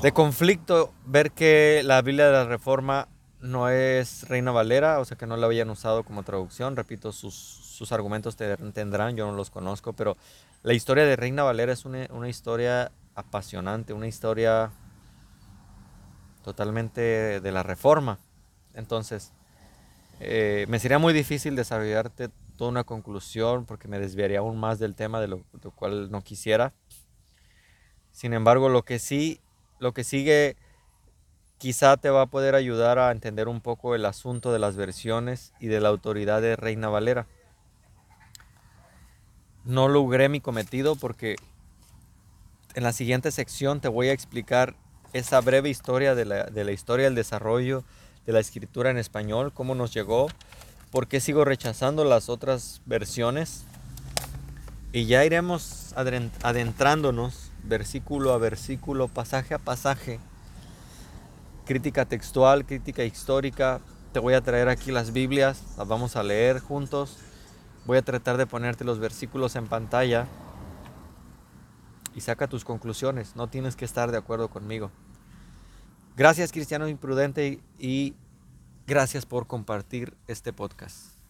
de 0.00 0.12
conflicto 0.12 0.92
ver 1.06 1.32
que 1.32 1.82
la 1.84 2.00
Biblia 2.02 2.26
de 2.26 2.32
la 2.34 2.44
Reforma 2.44 3.08
no 3.40 3.68
es 3.68 4.28
Reina 4.28 4.52
Valera, 4.52 5.00
o 5.00 5.04
sea 5.04 5.16
que 5.16 5.26
no 5.26 5.36
la 5.36 5.46
habían 5.46 5.70
usado 5.70 6.04
como 6.04 6.22
traducción. 6.22 6.76
Repito, 6.76 7.10
sus, 7.10 7.67
sus 7.78 7.92
argumentos 7.92 8.34
tendrán, 8.34 9.16
yo 9.16 9.24
no 9.28 9.36
los 9.36 9.50
conozco, 9.50 9.92
pero 9.92 10.16
la 10.64 10.72
historia 10.72 11.04
de 11.04 11.14
Reina 11.14 11.44
Valera 11.44 11.72
es 11.72 11.84
una, 11.84 12.28
historia 12.28 12.90
apasionante, 13.14 13.92
una 13.92 14.08
historia 14.08 14.72
totalmente 16.42 17.40
de 17.40 17.52
la 17.52 17.62
reforma. 17.62 18.18
Entonces, 18.74 19.32
eh, 20.18 20.66
me 20.68 20.80
sería 20.80 20.98
muy 20.98 21.12
difícil 21.12 21.54
desarrollarte 21.54 22.30
toda 22.56 22.72
una 22.72 22.82
conclusión 22.82 23.64
porque 23.64 23.86
me 23.86 24.00
desviaría 24.00 24.40
aún 24.40 24.58
más 24.58 24.80
del 24.80 24.96
tema 24.96 25.20
de 25.20 25.28
lo, 25.28 25.44
cual 25.76 26.10
no 26.10 26.22
quisiera. 26.22 26.74
Sin 28.10 28.32
embargo, 28.32 28.68
lo 28.68 28.82
que 28.82 28.98
sí, 28.98 29.40
lo 29.78 29.92
que 29.92 30.02
sigue 30.02 30.56
quizá 31.58 31.96
te 31.96 32.10
va 32.10 32.22
a 32.22 32.26
poder 32.26 32.56
ayudar 32.56 32.98
a 32.98 33.12
entender 33.12 33.46
un 33.46 33.60
poco 33.60 33.94
el 33.94 34.04
asunto 34.04 34.52
de 34.52 34.58
las 34.58 34.74
versiones 34.74 35.52
y 35.60 35.68
de 35.68 35.80
la 35.80 35.90
autoridad 35.90 36.42
de 36.42 36.56
Reina 36.56 36.88
Valera 36.88 37.28
no 39.68 39.86
logré 39.86 40.30
mi 40.30 40.40
cometido 40.40 40.96
porque 40.96 41.36
en 42.74 42.82
la 42.82 42.92
siguiente 42.92 43.30
sección 43.30 43.80
te 43.80 43.88
voy 43.88 44.08
a 44.08 44.12
explicar 44.12 44.74
esa 45.12 45.40
breve 45.42 45.68
historia 45.68 46.14
de 46.14 46.24
la, 46.24 46.72
historia 46.72 47.04
del 47.04 47.14
desarrollo 47.14 47.84
de 48.26 48.32
la 48.32 48.40
escritura 48.40 48.90
en 48.90 48.96
español, 48.96 49.52
cómo 49.52 49.74
nos 49.74 49.92
llegó, 49.92 50.28
por 50.90 51.06
qué 51.06 51.20
sigo 51.20 51.44
rechazando 51.44 52.04
las 52.04 52.30
otras 52.30 52.80
versiones. 52.86 53.64
Y 54.92 55.04
ya 55.04 55.24
iremos 55.26 55.92
adentrándonos 56.42 57.50
versículo 57.62 58.32
a 58.32 58.38
versículo, 58.38 59.08
pasaje 59.08 59.52
a 59.52 59.58
pasaje, 59.58 60.18
crítica 61.66 62.06
textual, 62.06 62.64
crítica 62.64 63.04
histórica. 63.04 63.80
Te 64.14 64.18
voy 64.18 64.32
a 64.32 64.40
traer 64.40 64.70
aquí 64.70 64.92
las 64.92 65.12
Biblias, 65.12 65.62
las 65.76 65.86
vamos 65.86 66.16
a 66.16 66.22
leer 66.22 66.58
juntos 66.60 67.18
Voy 67.88 67.96
a 67.96 68.02
tratar 68.02 68.36
de 68.36 68.46
ponerte 68.46 68.84
los 68.84 68.98
versículos 68.98 69.56
en 69.56 69.66
pantalla 69.66 70.26
y 72.14 72.20
saca 72.20 72.46
tus 72.46 72.62
conclusiones. 72.62 73.34
No 73.34 73.48
tienes 73.48 73.76
que 73.76 73.86
estar 73.86 74.10
de 74.10 74.18
acuerdo 74.18 74.50
conmigo. 74.50 74.90
Gracias 76.14 76.52
Cristiano 76.52 76.86
Imprudente 76.86 77.62
y 77.78 78.14
gracias 78.86 79.24
por 79.24 79.46
compartir 79.46 80.18
este 80.26 80.52
podcast. 80.52 81.17